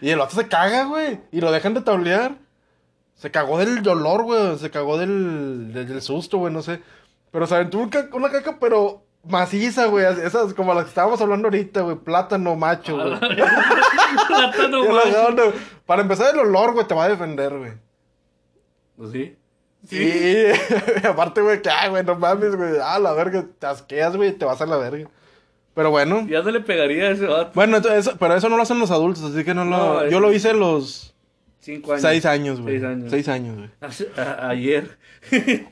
[0.00, 1.18] Y el vato se caga, güey.
[1.32, 2.36] Y lo dejan de tablear.
[3.22, 4.58] Se cagó del dolor, güey.
[4.58, 6.80] Se cagó del, del, del susto, güey, no sé.
[7.30, 10.04] Pero se aventó una caca, pero maciza, güey.
[10.24, 11.94] Esas como las que estábamos hablando ahorita, güey.
[11.94, 13.16] Plátano macho, güey.
[14.28, 15.52] Plátano, macho.
[15.86, 17.72] Para empezar, el olor, güey, te va a defender, güey.
[18.96, 19.36] Pues sí.
[19.86, 20.46] Sí.
[21.08, 22.72] Aparte, güey, que, ah, güey, no mames, güey.
[22.82, 23.46] Ah, la verga.
[23.56, 25.08] Te asqueas, güey, te vas a la verga.
[25.74, 26.26] Pero bueno.
[26.28, 27.52] Ya se le pegaría a ese vato.
[27.54, 29.70] Bueno, entonces, eso- pero eso no lo hacen los adultos, así que no lo.
[29.76, 31.11] No, yo es- lo hice los
[31.62, 32.02] Cinco años.
[32.02, 32.74] seis años, güey.
[32.74, 33.10] Seis años.
[33.10, 33.70] Seis años, güey.
[34.40, 34.98] Ayer.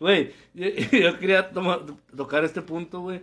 [0.00, 0.66] Güey, yo,
[0.98, 1.80] yo quería toma-
[2.16, 3.20] tocar este punto, güey.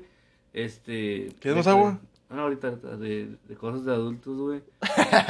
[0.52, 1.30] Este.
[1.40, 2.00] ¿Quieres más agua?
[2.30, 4.62] Ah, ahorita, de, de cosas de adultos, güey.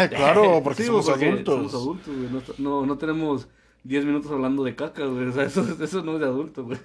[0.09, 1.71] claro, porque Sí, somos porque adultos.
[1.71, 2.29] Somos adultos, güey.
[2.29, 2.41] No,
[2.81, 3.47] no, no tenemos
[3.83, 5.27] 10 minutos hablando de caca, güey.
[5.27, 6.79] O sea, eso, eso no es de adulto, güey.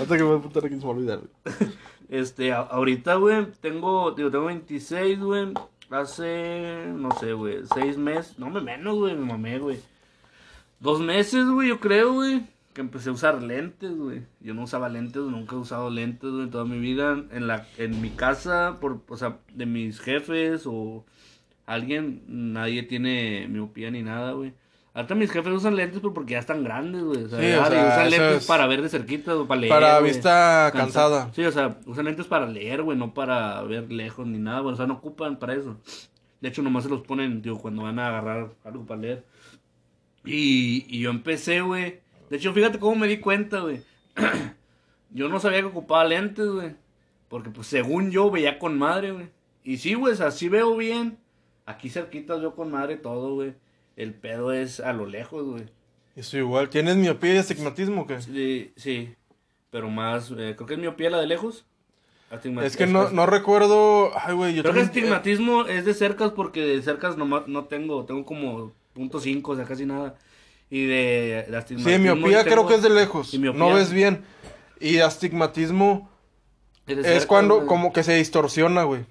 [0.00, 1.70] Hasta que me voy a putar aquí se me va a olvidar, güey.
[2.08, 5.52] Este, a- ahorita, güey, tengo, digo, tengo 26, güey.
[5.90, 8.38] Hace, no sé, güey, 6 meses.
[8.38, 9.80] No, me menos, güey, me mamé, güey.
[10.78, 12.46] Dos meses, güey, yo creo, güey.
[12.72, 14.22] Que empecé a usar lentes, güey.
[14.40, 17.24] Yo no usaba lentes, nunca he usado lentes, güey, en toda mi vida.
[17.32, 21.04] En la, en mi casa, por, o sea, de mis jefes o
[21.66, 24.54] alguien, nadie tiene miopía ni nada, güey.
[25.00, 27.24] Ahorita mis jefes usan lentes, pero porque ya están grandes, güey.
[27.24, 29.60] O sea, Sí, ya o sea, usan lentes es- para ver de cerquita o para
[29.60, 29.72] leer.
[29.72, 30.12] Para güey.
[30.12, 31.30] vista Cansa- cansada.
[31.34, 34.74] Sí, o sea, usan lentes para leer, güey, no para ver lejos ni nada, güey.
[34.74, 35.76] O sea, no ocupan para eso.
[36.40, 39.24] De hecho, nomás se los ponen, digo, cuando van a agarrar algo para leer.
[40.24, 42.00] Y, y yo empecé, güey.
[42.28, 43.82] De hecho, fíjate cómo me di cuenta, güey.
[45.10, 46.74] yo no sabía que ocupaba lentes, güey.
[47.28, 49.28] Porque, pues, según yo, veía con madre, güey.
[49.64, 51.18] Y sí, güey, o sea, sí veo bien.
[51.66, 53.54] Aquí cerquita veo con madre todo, güey.
[53.96, 55.64] El pedo es a lo lejos, güey.
[56.16, 56.68] Eso igual.
[56.70, 58.20] ¿Tienes miopía y astigmatismo o qué?
[58.22, 59.14] Sí, sí.
[59.70, 61.64] Pero más, eh, creo que es miopía la de lejos.
[62.30, 64.10] Astigma- Es que no, no recuerdo.
[64.18, 67.64] Ay, güey, yo Creo que también- astigmatismo es de cercas porque de cercas nomás no
[67.64, 70.16] tengo, tengo como punto cinco, o sea, casi nada.
[70.70, 71.98] Y de, de Sí, astigmatismo.
[72.16, 73.34] miopía tengo- creo que es de lejos.
[73.34, 74.22] y miopía- No ves bien.
[74.78, 76.08] Y astigmatismo
[76.86, 77.66] es cuando güey.
[77.68, 79.04] como que se distorsiona, güey.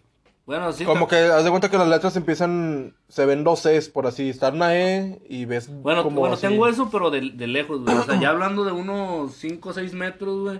[0.49, 0.83] Bueno, sí.
[0.83, 4.29] Como que haz de cuenta que las letras empiezan, se ven dos E's por así,
[4.29, 6.47] está una E y ves Bueno, como bueno así.
[6.47, 7.95] tengo eso, pero de, de lejos, güey.
[7.95, 10.59] O sea, ya hablando de unos 5 o 6 metros, güey.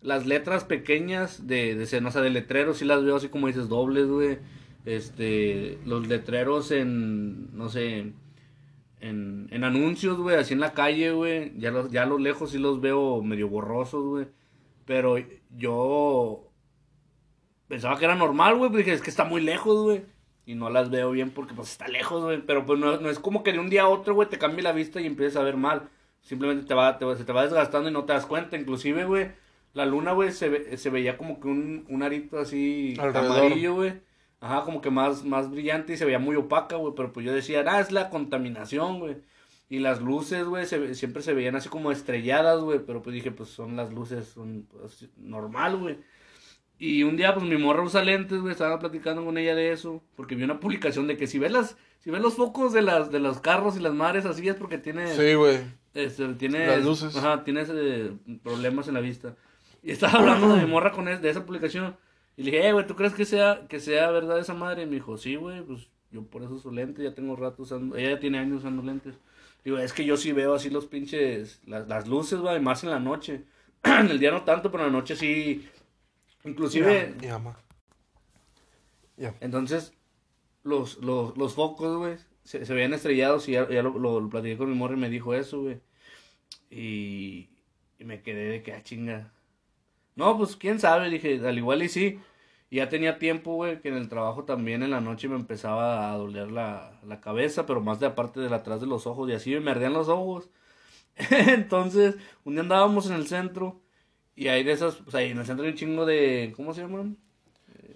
[0.00, 3.68] Las letras pequeñas de, de, no sé, de letreros, sí las veo así como dices,
[3.68, 4.38] dobles, güey.
[4.84, 8.12] Este, los letreros en, no sé,
[9.00, 11.52] en, en anuncios, güey, así en la calle, güey.
[11.58, 14.26] Ya, los, ya a lo lejos sí los veo medio borrosos, güey.
[14.84, 15.16] Pero
[15.58, 16.45] yo
[17.68, 18.70] pensaba que era normal, güey.
[18.70, 20.02] Pues dije, es que está muy lejos, güey.
[20.44, 22.40] Y no las veo bien porque pues está lejos, güey.
[22.46, 24.62] Pero pues no, no es como que de un día a otro, güey, te cambie
[24.62, 25.88] la vista y empieces a ver mal.
[26.20, 28.56] Simplemente te va, te, se te va desgastando y no te das cuenta.
[28.56, 29.30] Inclusive, güey,
[29.74, 33.38] la luna, güey, se, ve- se veía como que un, un arito así Alrededor.
[33.38, 33.94] amarillo, güey.
[34.40, 36.94] Ajá, como que más, más brillante y se veía muy opaca, güey.
[36.96, 39.16] Pero pues yo decía, ah, es la contaminación, güey.
[39.68, 42.78] Y las luces, güey, se siempre se veían así como estrelladas, güey.
[42.86, 45.98] Pero pues dije, pues son las luces, son pues, normal, güey.
[46.78, 50.02] Y un día, pues mi morra usa lentes, güey, estaba platicando con ella de eso,
[50.14, 53.10] porque vi una publicación de que si ves las, si ves los focos de las,
[53.10, 55.58] de los carros y las madres así es porque tiene, Sí, güey.
[55.94, 57.16] este, tiene, Las luces.
[57.16, 58.12] ajá, tienes eh,
[58.42, 59.34] problemas en la vista.
[59.82, 61.96] Y estaba hablando de mi morra con es- de esa publicación,
[62.36, 64.82] y le dije, eh, güey, ¿tú crees que sea, que sea verdad esa madre?
[64.82, 67.96] Y me dijo, sí, güey, pues yo por eso uso lentes, ya tengo rato usando,
[67.96, 69.14] ella ya tiene años usando lentes.
[69.64, 72.90] Digo, es que yo sí veo así los pinches, las, las luces, güey, más en
[72.90, 73.44] la noche.
[73.84, 75.66] en el día no tanto, pero en la noche sí.
[76.46, 77.56] Inclusive, Ya, ya, ma.
[79.16, 79.34] Ya.
[79.40, 79.94] entonces,
[80.62, 84.28] los, los, los focos, güey, se, se veían estrellados y ya, ya lo, lo, lo
[84.30, 85.80] platiqué con mi morra y me dijo eso, güey.
[86.70, 87.50] Y,
[87.98, 89.32] y me quedé de que, ah, chinga.
[90.16, 92.18] No, pues quién sabe, dije, al igual y sí.
[92.70, 96.12] Y ya tenía tiempo, güey, que en el trabajo también en la noche me empezaba
[96.12, 99.34] a doler la, la cabeza, pero más de aparte de atrás de los ojos y
[99.34, 100.50] así me ardían los ojos.
[101.30, 103.80] Entonces, un día andábamos en el centro
[104.36, 106.82] y hay de esas, o sea, en el centro hay un chingo de, ¿cómo se
[106.82, 107.16] llaman?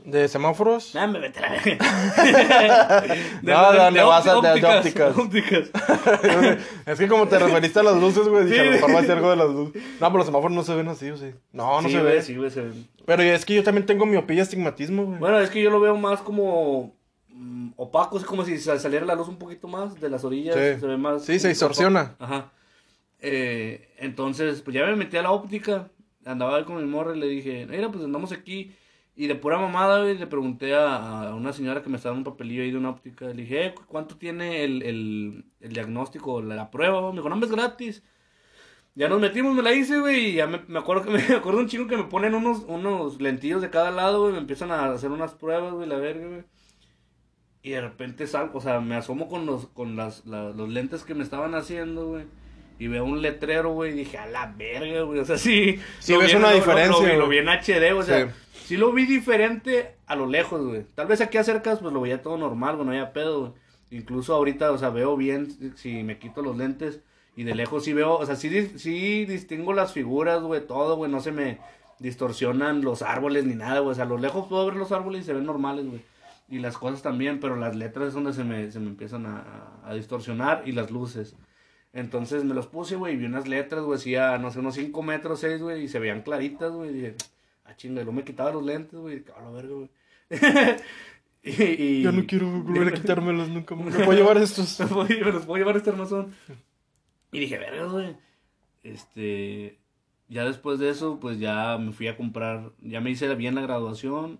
[0.05, 0.95] ¿De semáforos?
[0.95, 1.76] Nah, me vete la verga.
[3.43, 5.70] No, ¿de dónde vas a- de- de ópticas, ópticas?
[6.86, 8.61] es que como te referiste a las luces, güey, dije, Sí.
[8.62, 9.82] a lo mejor va a ser algo de las luces.
[10.01, 11.32] No, pero los semáforos no se ven así, ¿o sí?
[11.53, 12.22] No, no sí, se güey, ve.
[12.22, 12.88] sí, güey, se ven.
[13.05, 15.18] Pero es que yo también tengo miopía y astigmatismo, güey.
[15.18, 16.95] Bueno, es que yo lo veo más como
[17.28, 20.55] mm, opaco, es como si sal- saliera la luz un poquito más de las orillas,
[20.57, 20.80] Sí.
[20.80, 21.24] se ve más...
[21.26, 22.14] Sí, se distorsiona.
[22.18, 22.53] Ajá.
[23.20, 25.88] Eh, entonces, pues ya me metí a la óptica,
[26.24, 28.72] andaba con mi morra y le dije, mira, pues andamos aquí.
[29.16, 32.30] Y de pura mamada, güey, le pregunté a, a una señora que me estaba dando
[32.30, 33.26] un papelillo ahí de una óptica.
[33.26, 37.10] Le dije, eh, ¿cuánto tiene el, el, el diagnóstico, la, prueba?
[37.10, 38.02] Me dijo, no, es gratis.
[38.94, 41.34] Ya nos metimos, me la hice, güey, y ya me, me acuerdo que me, me
[41.36, 44.70] acuerdo un chingo que me ponen unos, unos lentillos de cada lado, güey, me empiezan
[44.72, 46.44] a hacer unas pruebas, güey, la verga, güey.
[47.62, 51.04] Y de repente salgo, o sea, me asomo con los, con las, la- los lentes
[51.04, 52.24] que me estaban haciendo, güey.
[52.81, 55.20] Y veo un letrero, güey, y dije, a la verga, güey.
[55.20, 55.78] O sea, sí.
[56.01, 57.39] Sí lo ves vi una lo- lo- diferencia, Lo, vi- lo güey.
[57.41, 58.64] vi en HD, o sea, Sí.
[58.64, 58.76] sí.
[58.76, 60.85] lo vi diferente a lo lejos, güey.
[60.97, 63.53] Tal vez aquí acercas, pues lo veía todo normal, güey, no había pedo, güey.
[63.93, 67.01] Incluso ahorita, o sea, veo bien si- me quito los lentes.
[67.37, 71.11] Y de lejos sí veo, o sea, sí, sí distingo las figuras, güey, todo, güey.
[71.11, 71.59] No se me
[71.99, 73.93] distorsionan los árboles ni nada, güey.
[73.93, 76.01] O sea, a lo lejos puedo ver los árboles y se ven normales, güey.
[76.49, 79.45] Y las cosas también, pero las letras es donde se me, se me empiezan a,
[79.85, 81.37] a distorsionar y las luces.
[81.93, 85.03] Entonces me los puse, güey, y vi unas letras, güey, hacía, no sé, unos 5
[85.03, 86.91] metros, 6, güey, y se veían claritas, güey.
[86.91, 87.14] Y dije,
[87.64, 89.88] ah, chinga, luego me quitaba los lentes, güey, a la verga, güey.
[91.43, 93.74] y, y- Yo no quiero volver a quitármelos nunca.
[93.74, 94.78] ¿Me puedo llevar estos?
[94.80, 96.32] me voy- me los puedo llevar a este armazón.
[97.32, 98.16] Y dije, verga, güey.
[98.82, 99.78] Este.
[100.28, 102.70] Ya después de eso, pues ya me fui a comprar.
[102.82, 104.38] Ya me hice bien la graduación.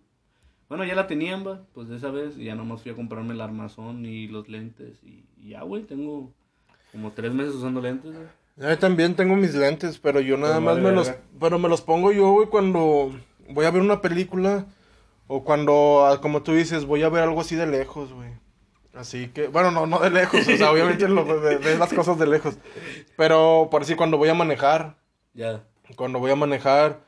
[0.69, 1.65] Bueno, ya la tenían, va.
[1.75, 2.39] Pues de esa vez.
[2.39, 5.03] Y ya nomás fui a comprarme el armazón y los lentes.
[5.03, 6.33] Y, y ya, güey, tengo
[6.93, 8.27] como tres meses usando lentes, güey.
[8.57, 11.13] Yo también tengo mis lentes, pero yo nada Pero más vale me los...
[11.39, 13.13] Pero me los pongo yo, güey, cuando
[13.49, 14.67] voy a ver una película
[15.27, 18.29] o cuando, ah, como tú dices, voy a ver algo así de lejos, güey.
[18.95, 22.19] Así que, bueno, no, no de lejos, o sea, obviamente lo, ve- ves las cosas
[22.19, 22.59] de lejos.
[23.17, 24.97] Pero, por decir, cuando voy a manejar,
[25.33, 25.63] Ya.
[25.97, 26.99] cuando voy a manejar,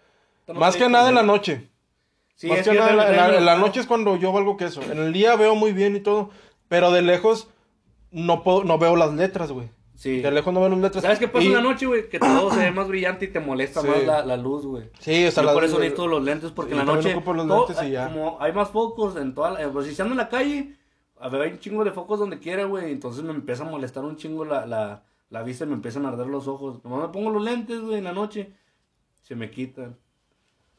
[0.55, 1.68] más que nada en la noche.
[2.37, 4.16] Sí, más es que que nada en la, la- en la no- noche es cuando
[4.16, 4.80] yo valgo queso.
[4.91, 6.30] En el día veo muy bien y todo,
[6.68, 7.49] pero de lejos
[8.12, 9.68] no puedo, no veo las letras, güey.
[9.94, 10.20] Sí.
[10.20, 11.02] De lejos no veo las letras.
[11.02, 12.08] ¿Sabes qué pasa Y- en la noche, güey?
[12.08, 13.88] Que todo se ve más brillante y te molesta Sí.
[13.88, 14.90] más la, la luz, güey.
[14.98, 17.12] Sí, o sea, Yo las- por eso necesito los lentes, porque Sí, en la noche.
[17.14, 18.08] ocupo los todo- lentes y ya.
[18.08, 19.70] Como hay más focos en toda la.
[19.70, 20.76] Pues si ando en la calle,
[21.20, 22.90] a ver, hay un chingo de focos donde quiera, güey.
[22.92, 26.08] Entonces me empieza a molestar un chingo la, la, la vista y me empiezan a
[26.08, 26.82] arder los ojos.
[26.82, 28.54] Nomás me pongo los lentes, güey, en la noche.
[29.20, 29.96] Se me quitan.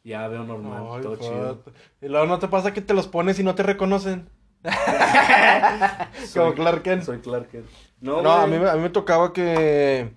[0.03, 1.21] Ya veo normal, Ay, todo fuck.
[1.23, 1.63] chido.
[2.01, 4.27] Y luego no te pasa que te los pones y no te reconocen.
[6.27, 7.03] Soy- Como Clark Kent.
[7.03, 7.65] Soy Clark Kent.
[8.01, 10.11] No, No, a mí, me- a mí me tocaba que...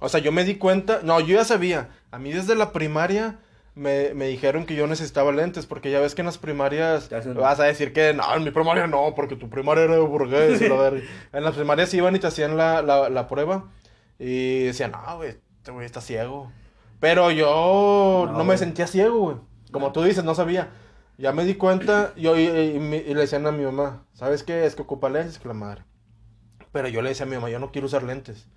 [0.00, 1.00] O sea, yo me di cuenta...
[1.02, 1.90] No, yo ya sabía.
[2.10, 3.38] A mí desde la primaria
[3.74, 5.66] me, me dijeron que yo necesitaba lentes.
[5.66, 8.12] Porque ya ves que en las primarias hacen- vas a decir que...
[8.12, 10.60] No, en mi primaria no, porque tu primaria era de burgués.
[10.60, 11.00] y la verga.
[11.32, 13.70] En las primarias iban y te hacían la, la, la prueba.
[14.18, 16.50] Y decían, no, güey, este güey está ciego.
[17.00, 19.36] Pero yo No, no, me sentía ciego, güey.
[19.72, 20.70] Como tú dices, no sabía.
[21.18, 24.64] Ya me di cuenta, yo y, y- y le decían a mi mamá, ¿sabes qué?
[24.66, 25.82] Es que ocupa lentes, que la madre.
[26.72, 28.48] Pero yo le decía a mi mamá, yo no quiero usar lentes.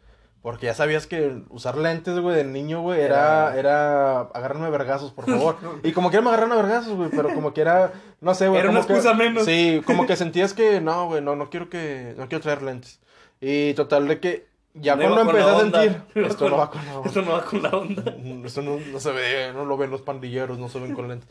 [0.42, 5.26] Porque ya sabías que usar lentes, güey, de niño, güey, era, era agarrarme vergazos, por
[5.30, 5.58] favor.
[5.84, 7.92] y como quiera me agarran a vergazos, güey, pero como quiera,
[8.22, 8.60] no sé, güey.
[8.60, 9.46] Era como una que- excusa menos.
[9.46, 13.00] Sí, como que sentías que, no, güey, no, no quiero que, no quiero traer lentes.
[13.42, 16.86] Y total de que, ya No cuando empecé a sentir, esto con- no va con
[16.86, 17.08] la onda.
[17.08, 18.16] Esto no va con la onda.
[18.18, 21.08] Mm, Esto no, no se ve, no lo ven los pandilleros, no se ven con
[21.08, 21.30] lentes.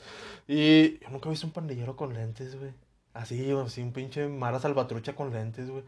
[0.49, 2.73] Y yo nunca he visto un pandillero con lentes, güey.
[3.13, 5.85] Así, así un pinche Mara Salvatrucha con lentes, güey.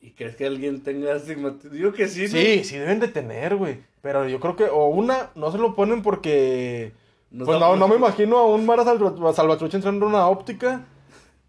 [0.00, 1.70] ¿Y crees que alguien tenga astigmatismo?
[1.70, 2.28] Digo que sí.
[2.28, 3.78] Sí, sí deben de tener, güey.
[4.02, 6.92] Pero yo creo que, o una, no se lo ponen porque...
[7.30, 10.84] Nos pues no, no me imagino a un Mara Salva- Salvatrucha entrando en una óptica.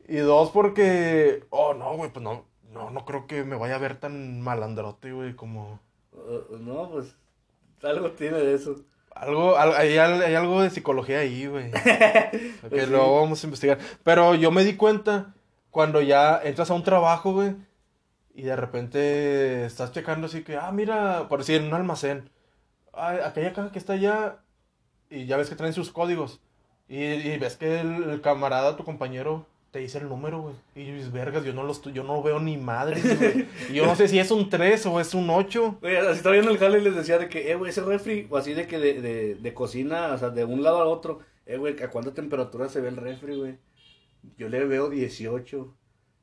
[0.08, 1.44] Y dos, porque...
[1.50, 5.12] Oh, no, güey, pues no, no, no creo que me vaya a ver tan malandrote,
[5.12, 5.80] güey, como...
[6.14, 7.16] Uh, no, pues
[7.84, 8.76] algo tiene de eso.
[9.12, 11.72] Algo, al- hay, al- hay algo de psicología ahí, güey.
[11.72, 12.90] que Pues sí.
[12.92, 13.80] luego vamos a investigar.
[14.04, 15.34] Pero yo me di cuenta
[15.72, 17.56] cuando ya entras a un trabajo, güey,
[18.34, 22.30] y de repente estás checando así que, ah, mira, por decir, en un almacén,
[22.94, 24.40] ah, aquella caja que está allá,
[25.10, 26.42] y ya ves que traen sus códigos,
[26.88, 29.46] y, y ves que el, el camarada, tu compañero,
[29.76, 32.56] te dice el número, güey, y dices, vergas, yo no, los, yo no veo ni
[32.56, 35.80] madre, güey, y yo no sé si es un 3 o es un 8.
[35.82, 38.26] Güey, así estaba viendo el jale y les decía de que, eh, güey, ese refri,
[38.30, 41.20] o así de que de, de, de cocina, o sea, de un lado al otro,
[41.46, 43.58] eh, güey, ¿a cuánta temperatura se ve el refri, güey?
[44.38, 45.76] Yo le veo 18.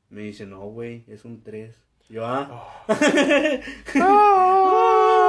[0.09, 1.75] Me dice, no, güey, es un 3.
[2.09, 2.83] Yo, ah.
[4.01, 5.27] ¡Ah!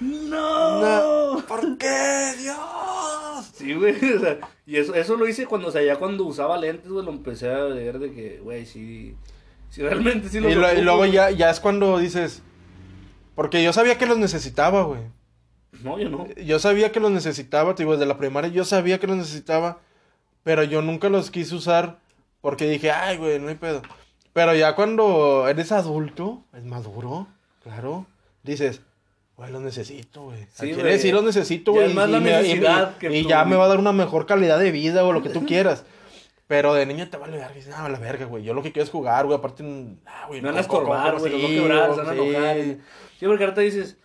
[0.00, 1.42] ¡No!
[1.48, 2.83] ¿Por qué, Dios?
[3.64, 6.56] Sí, güey, o sea, y eso, eso lo hice cuando, o sea, ya cuando usaba
[6.58, 9.14] lentes, güey, lo empecé a ver de que, güey, sí,
[9.70, 12.42] sí, realmente sí lo Y, lo- y luego ya, ya es cuando dices,
[13.34, 15.00] porque yo sabía que los necesitaba, güey.
[15.82, 16.28] No, yo no.
[16.36, 19.80] Yo sabía que los necesitaba, te digo, desde la primaria yo sabía que los necesitaba,
[20.44, 21.98] pero yo nunca los quise usar
[22.40, 23.82] porque dije, ay, güey, no hay pedo.
[24.32, 27.26] Pero ya cuando eres adulto, es maduro,
[27.62, 28.06] claro,
[28.42, 28.82] dices,
[29.36, 30.38] güey, los necesito, güey.
[30.52, 30.98] Sí, Sí, güey.
[30.98, 31.90] sí los necesito, güey.
[31.90, 33.50] y la me- y- necesidad y, que y tú, ya güey.
[33.50, 35.84] me va a dar una mejor calidad de vida o lo que tú quieras.
[36.46, 38.44] Pero de niño te vale verga, dices, no, la verga, güey.
[38.44, 39.38] Yo lo que quiero es jugar, güey.
[39.38, 39.64] Aparte,
[40.06, 41.96] ah, güey, Me van a ¿cómo- cómo- estorbar, güey, los voy a sí, quebrar, se
[42.00, 42.18] van a sí.
[42.20, 42.56] enojar.
[43.18, 43.96] Sí, porque ahorita dices,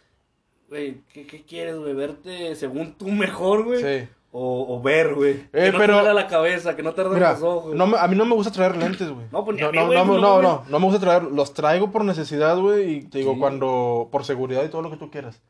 [0.70, 1.94] güey, ¿qué, ¿qué quieres, güey?
[1.94, 3.82] ¿Verte según tú mejor, güey?
[3.82, 4.08] Sí.
[4.32, 5.32] O, o ver, güey.
[5.32, 7.74] Eh, que no pero- te duela la cabeza, que no te los ojos.
[7.74, 9.26] no me- a mí no me gusta traer lentes, güey.
[9.32, 10.44] No, pues ni a no, mí, no, no, no, no, güey.
[10.44, 11.24] no, no me gusta traer.
[11.24, 12.92] Los traigo por necesidad, güey.
[12.98, 13.40] Y te digo, Sí.
[13.40, 14.08] cuando.
[14.12, 15.42] Por seguridad y todo lo que tú quieras.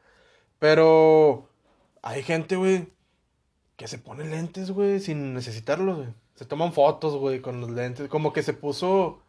[0.59, 1.49] Pero.
[2.01, 2.87] Hay gente, güey.
[3.75, 6.09] Que se pone lentes, güey, sin necesitarlos, güey.
[6.35, 8.07] Se toman fotos, güey, con los lentes.
[8.09, 9.19] Como que se puso.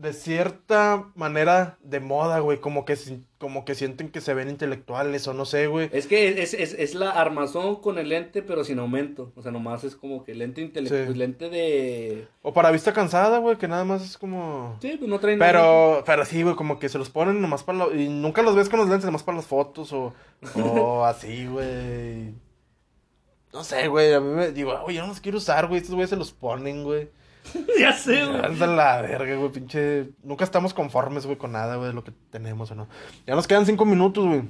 [0.00, 2.58] De cierta manera de moda, güey.
[2.58, 2.96] Como que,
[3.36, 5.90] como que sienten que se ven intelectuales o no sé, güey.
[5.92, 9.30] Es que es, es, es la armazón con el lente, pero sin aumento.
[9.36, 11.18] O sea, nomás es como que lente intelectual, Sí.
[11.18, 12.26] lente de...
[12.40, 14.78] O para vista cansada, güey, que nada más es como.
[14.80, 15.52] Sí, pues no trae nada.
[15.52, 18.56] Pero, pero sí, güey, como que se los ponen nomás para la- Y nunca los
[18.56, 20.14] ves con los lentes, nomás para las fotos o,
[20.64, 22.32] o así, güey.
[23.52, 25.94] No sé, güey, a mí me digo, oye, yo no los quiero usar, güey, estos
[25.94, 27.10] güeyes se los ponen, güey.
[27.78, 28.44] ya sé, güey.
[28.44, 30.10] Anda la verga, güey, pinche...
[30.22, 32.88] Nunca estamos conformes, güey, con nada, güey, de lo que tenemos o no.
[33.26, 34.42] Ya nos quedan cinco minutos, güey.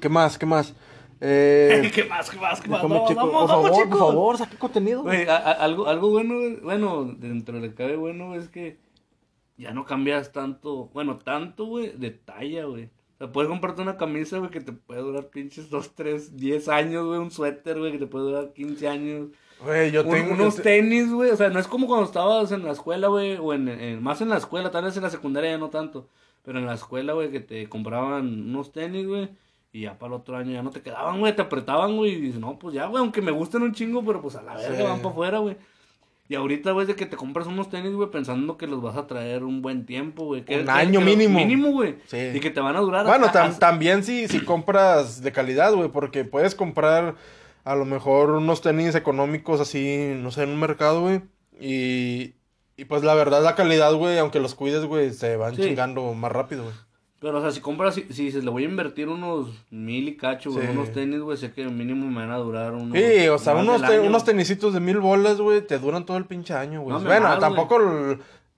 [0.00, 0.74] ¿Qué más, qué más?
[1.20, 1.90] Eh...
[1.94, 2.82] ¿Qué más, qué más, qué más?
[2.82, 3.98] Vamos, chico, vamos, por vamos, favor, chicos.
[4.00, 5.02] por favor, saque contenido.
[5.02, 8.78] Güey, a- a- algo, algo bueno, bueno, dentro de lo que cabe bueno es que
[9.56, 12.84] ya no cambias tanto, bueno, tanto, güey, de talla, güey.
[12.86, 16.68] O sea, puedes comprarte una camisa, güey, que te puede durar pinches 2, 3, 10
[16.68, 19.28] años, güey, un suéter, güey, que te puede durar 15 años.
[19.64, 20.34] Güey, yo Un- tengo...
[20.34, 23.52] unos tenis, güey, o sea, no es como cuando estabas en la escuela, güey, o
[23.54, 26.08] en, en- más en la escuela, tal vez en la secundaria ya no tanto,
[26.42, 29.28] pero en la escuela, güey, que te compraban unos tenis, güey,
[29.72, 32.20] y ya para el otro año ya no te quedaban, güey, te apretaban, güey, y
[32.20, 34.76] dices, no, pues ya, güey, aunque me gusten un chingo, pero pues a la verga
[34.76, 34.82] Sí.
[34.82, 35.56] van para afuera, güey.
[36.26, 39.06] Y ahorita, güey, de que te compras unos tenis, güey, pensando que los vas a
[39.06, 40.42] traer un buen tiempo, güey.
[40.58, 41.38] Un año que- mínimo.
[41.38, 41.96] Mínimo, güey.
[42.06, 42.16] Sí.
[42.32, 45.90] Y que te van a durar Bueno, tam- también si, si compras de calidad, güey,
[45.90, 47.14] porque puedes comprar
[47.64, 51.22] a lo mejor unos tenis económicos así, no sé, en un mercado, güey.
[51.60, 52.34] Y,
[52.76, 55.62] y pues la verdad, la calidad, güey, aunque los cuides, güey, se van Sí.
[55.62, 56.74] chingando más rápido, güey.
[57.20, 60.16] Pero, o sea, si compras, si, si dices, le voy a invertir unos mil y
[60.16, 60.72] cacho, güey, Sí.
[60.72, 62.98] unos tenis, güey, sé que mínimo me van a durar unos...
[62.98, 66.26] Sí, o sea, unos, te- unos tenisitos de mil bolas, güey, te duran todo el
[66.26, 66.94] pinche año, güey.
[66.98, 67.78] No, bueno, tampoco,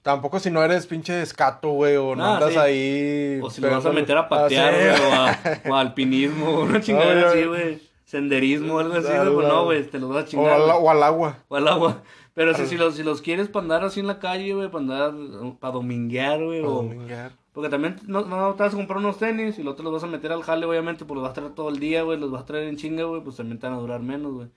[0.02, 2.58] tampoco si no eres pinche escato, güey, o no Ah, andas sí.
[2.58, 3.40] ahí.
[3.40, 5.38] O si lo vas a meter a Ah, patear, güey, o, a,
[5.70, 7.85] o a alpinismo, una chingadera No, así, güey.
[8.06, 10.52] Senderismo, algo así, Al- güey, pues no, al- güey, te los vas a O chingar.
[10.52, 10.76] al, güey.
[10.80, 11.38] o al agua.
[11.48, 12.02] O al agua.
[12.34, 14.82] Pero si, si, los, si los quieres para andar así en la calle, güey, para
[14.82, 15.14] andar,
[15.58, 16.76] para dominguear, güey, Para o...
[16.76, 17.32] dominguear.
[17.52, 20.04] Porque también no, no te vas a comprar unos tenis y los otros los vas
[20.04, 22.30] a meter al jale, obviamente, pues los vas a traer todo el día, güey, los
[22.30, 24.48] vas a traer en chinga, güey, pues también te van a durar menos, güey.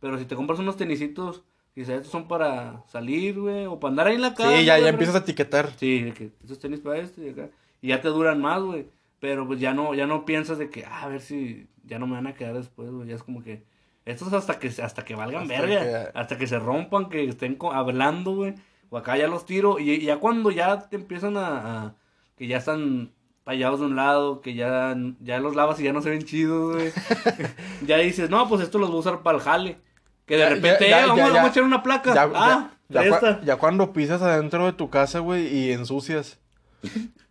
[0.00, 1.42] Pero si te compras unos tenisitos,
[1.74, 4.58] quizás estos son para salir, güey, o para andar ahí en la calle.
[4.60, 5.70] Sí, ya, ya empiezas a etiquetar.
[5.78, 7.48] Sí, que esos tenis para este y acá.
[7.80, 8.86] Y ya te duran más, güey.
[9.22, 12.08] Pero pues ya no, ya no piensas de que, ah, a ver si ya no
[12.08, 13.06] me van a quedar después, güey.
[13.08, 13.62] Ya es como que,
[14.04, 15.80] estos hasta que, hasta que valgan Hasta verga.
[16.12, 18.54] que- Hasta que se rompan, que estén hablando, güey.
[18.90, 19.78] O acá ya los tiro.
[19.78, 21.46] Y, y ya cuando ya te empiezan a,
[21.84, 21.94] a-
[22.36, 23.12] que ya están
[23.44, 26.74] tallados de un lado, que ya, ya los lavas y ya no se ven chidos,
[26.74, 26.90] güey.
[27.86, 29.78] ya dices, no, pues esto los voy a usar para el jale.
[30.26, 32.12] Que de Ya- repente, ya- eh, ya- vamos, a echar una placa.
[32.34, 36.40] Ah, ya, ya, ya cuando pisas adentro de tu casa, güey, y ensucias.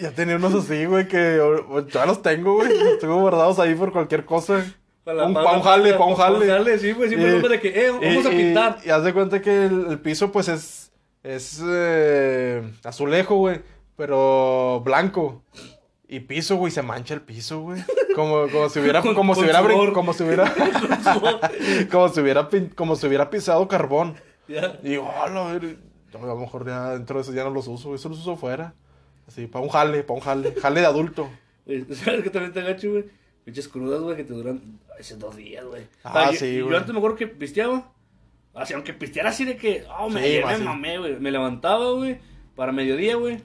[0.00, 2.68] Ya tenía unos así, güey, que o- ya los tengo, güey.
[2.78, 4.64] Los tengo guardados ahí por cualquier cosa.
[5.04, 6.46] Pa' la- un, pa' un jale, pa- un jale.
[6.46, 8.78] jale, sí, siempre Y- supe de que, eh, vamos y- a pintar.
[8.84, 10.92] Y, y haz de cuenta que el, el piso, pues, es,
[11.22, 13.60] es eh, azulejo, güey,
[13.96, 15.42] pero blanco.
[16.08, 17.82] Y piso, güey, se mancha el piso, güey.
[18.14, 20.52] Como, como si hubiera, Con- como si hubiera, como si hubiera,
[21.90, 24.14] como si hubiera, como si hubiera pisado carbón.
[24.48, 24.78] Ya.
[24.82, 25.76] Y digo, "Hola, a ver,
[26.12, 28.36] yo a lo mejor ya dentro de eso ya no los uso, eso los uso
[28.36, 28.74] fuera.
[29.30, 31.30] Así, para un jale, para un jale, jale de adulto.
[31.66, 33.04] ¿Sabes qué también te agacho, güey?
[33.44, 34.60] Pinches crudas, güey, que te duran
[34.98, 35.84] veces dos días, güey.
[36.02, 36.76] Ah, yo- sí, yo, güey.
[36.76, 37.92] antes me acuerdo que pisteaba.
[38.54, 40.62] Así, aunque pisteara así de que, oh, me, Sí, me sí.
[40.64, 41.20] mamé, güey.
[41.20, 42.18] Me levantaba, güey,
[42.56, 43.38] para mediodía, güey.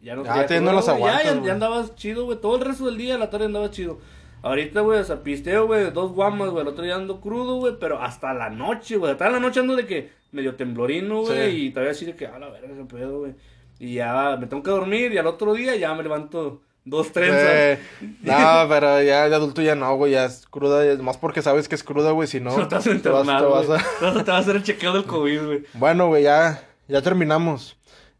[0.00, 0.80] Ya no Ya, traía te- no.
[0.80, 2.40] Ya, aguantas, ya, ya andabas chido, güey.
[2.40, 3.98] Todo el resto del día, la tarde andaba chido.
[4.42, 6.62] Ahorita, güey, o sea, pisteo, güey, dos guamas, güey.
[6.62, 9.12] El otro día ando crudo, güey, pero hasta la noche, güey.
[9.12, 11.50] Hasta la noche ando de que medio temblorino, güey.
[11.52, 11.66] Sí.
[11.66, 13.34] Y todavía así de que, a la verga, ese pedo, güey.
[13.82, 17.78] Y ya me tengo que dormir y al otro día ya me levanto Dos trenzas.
[18.00, 18.16] Sí.
[18.22, 21.68] No, pero ya de adulto ya no, güey, ya es cruda, ya- más porque sabes
[21.68, 23.66] que es cruda, güey, si no, No te vas a te vas- internar, te vas
[23.66, 23.78] güey.
[23.80, 25.62] a- Te vas a- te vas a hacer el chequeo del COVID, güey.
[25.74, 27.76] Bueno, güey, ya, ya terminamos.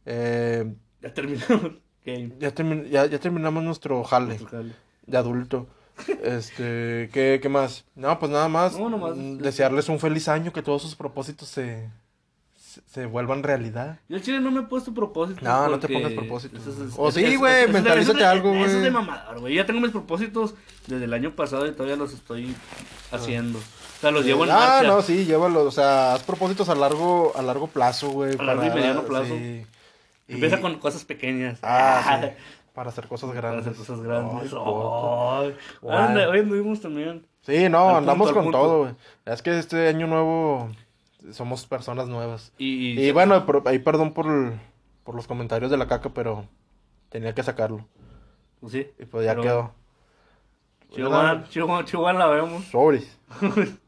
[0.07, 0.65] Eh,
[1.01, 1.73] Ya terminamos.
[2.05, 4.73] Ya, termi- ya, ya terminamos nuestro jale Jale.
[5.07, 5.69] de adulto.
[6.25, 7.85] Este, ¿qué, qué más?
[7.95, 8.77] No, pues nada más.
[8.79, 9.17] No, nomás.
[9.17, 11.89] mm, Desearles un feliz año, que todos sus propósitos se,
[12.87, 13.99] se, vuelvan realidad.
[14.09, 15.43] Yo al chile no me he puesto propósitos.
[15.43, 16.67] No, no te pongas propósitos.
[16.67, 18.85] es- O sí, güey, mentalízate algo, Eso es güey.
[18.85, 19.55] de mamador, güey.
[19.55, 20.55] Ya tengo mis propósitos
[20.87, 22.55] desde el año pasado y todavía los estoy
[23.11, 23.59] haciendo.
[23.59, 24.83] O sea, los llevo en ah, marcha.
[24.89, 25.65] no, sí, llévalo.
[25.65, 28.37] O sea, haz propósitos a largo, a largo plazo, güey.
[28.39, 29.35] A largo y mediano plazo.
[29.37, 29.65] sí.
[30.29, 31.59] Y- Empieza con cosas pequeñas.
[31.63, 32.29] Ah, sí.
[32.75, 33.67] Para hacer cosas Para grandes.
[33.67, 34.51] hacer cosas grandes.
[34.51, 35.53] Guau.
[35.91, 37.27] Anda, Hoy anduvimos también.
[37.43, 38.95] Sí, no, Al andamos punto, con todo, güey.
[39.27, 40.71] Es que este año nuevo
[41.31, 42.53] somos personas nuevas.
[42.59, 44.27] Y, Y bueno, por- ahí perdón por,
[45.05, 46.47] por los comentarios de la caca, pero
[47.09, 47.87] tenía que sacarlo.
[48.69, 48.87] Sí.
[48.99, 49.75] Y pues ya Pero- quedó.
[50.95, 52.65] Chihuahua, Chihuahua, Chihuahua la vemos.
[52.67, 53.19] Sobres.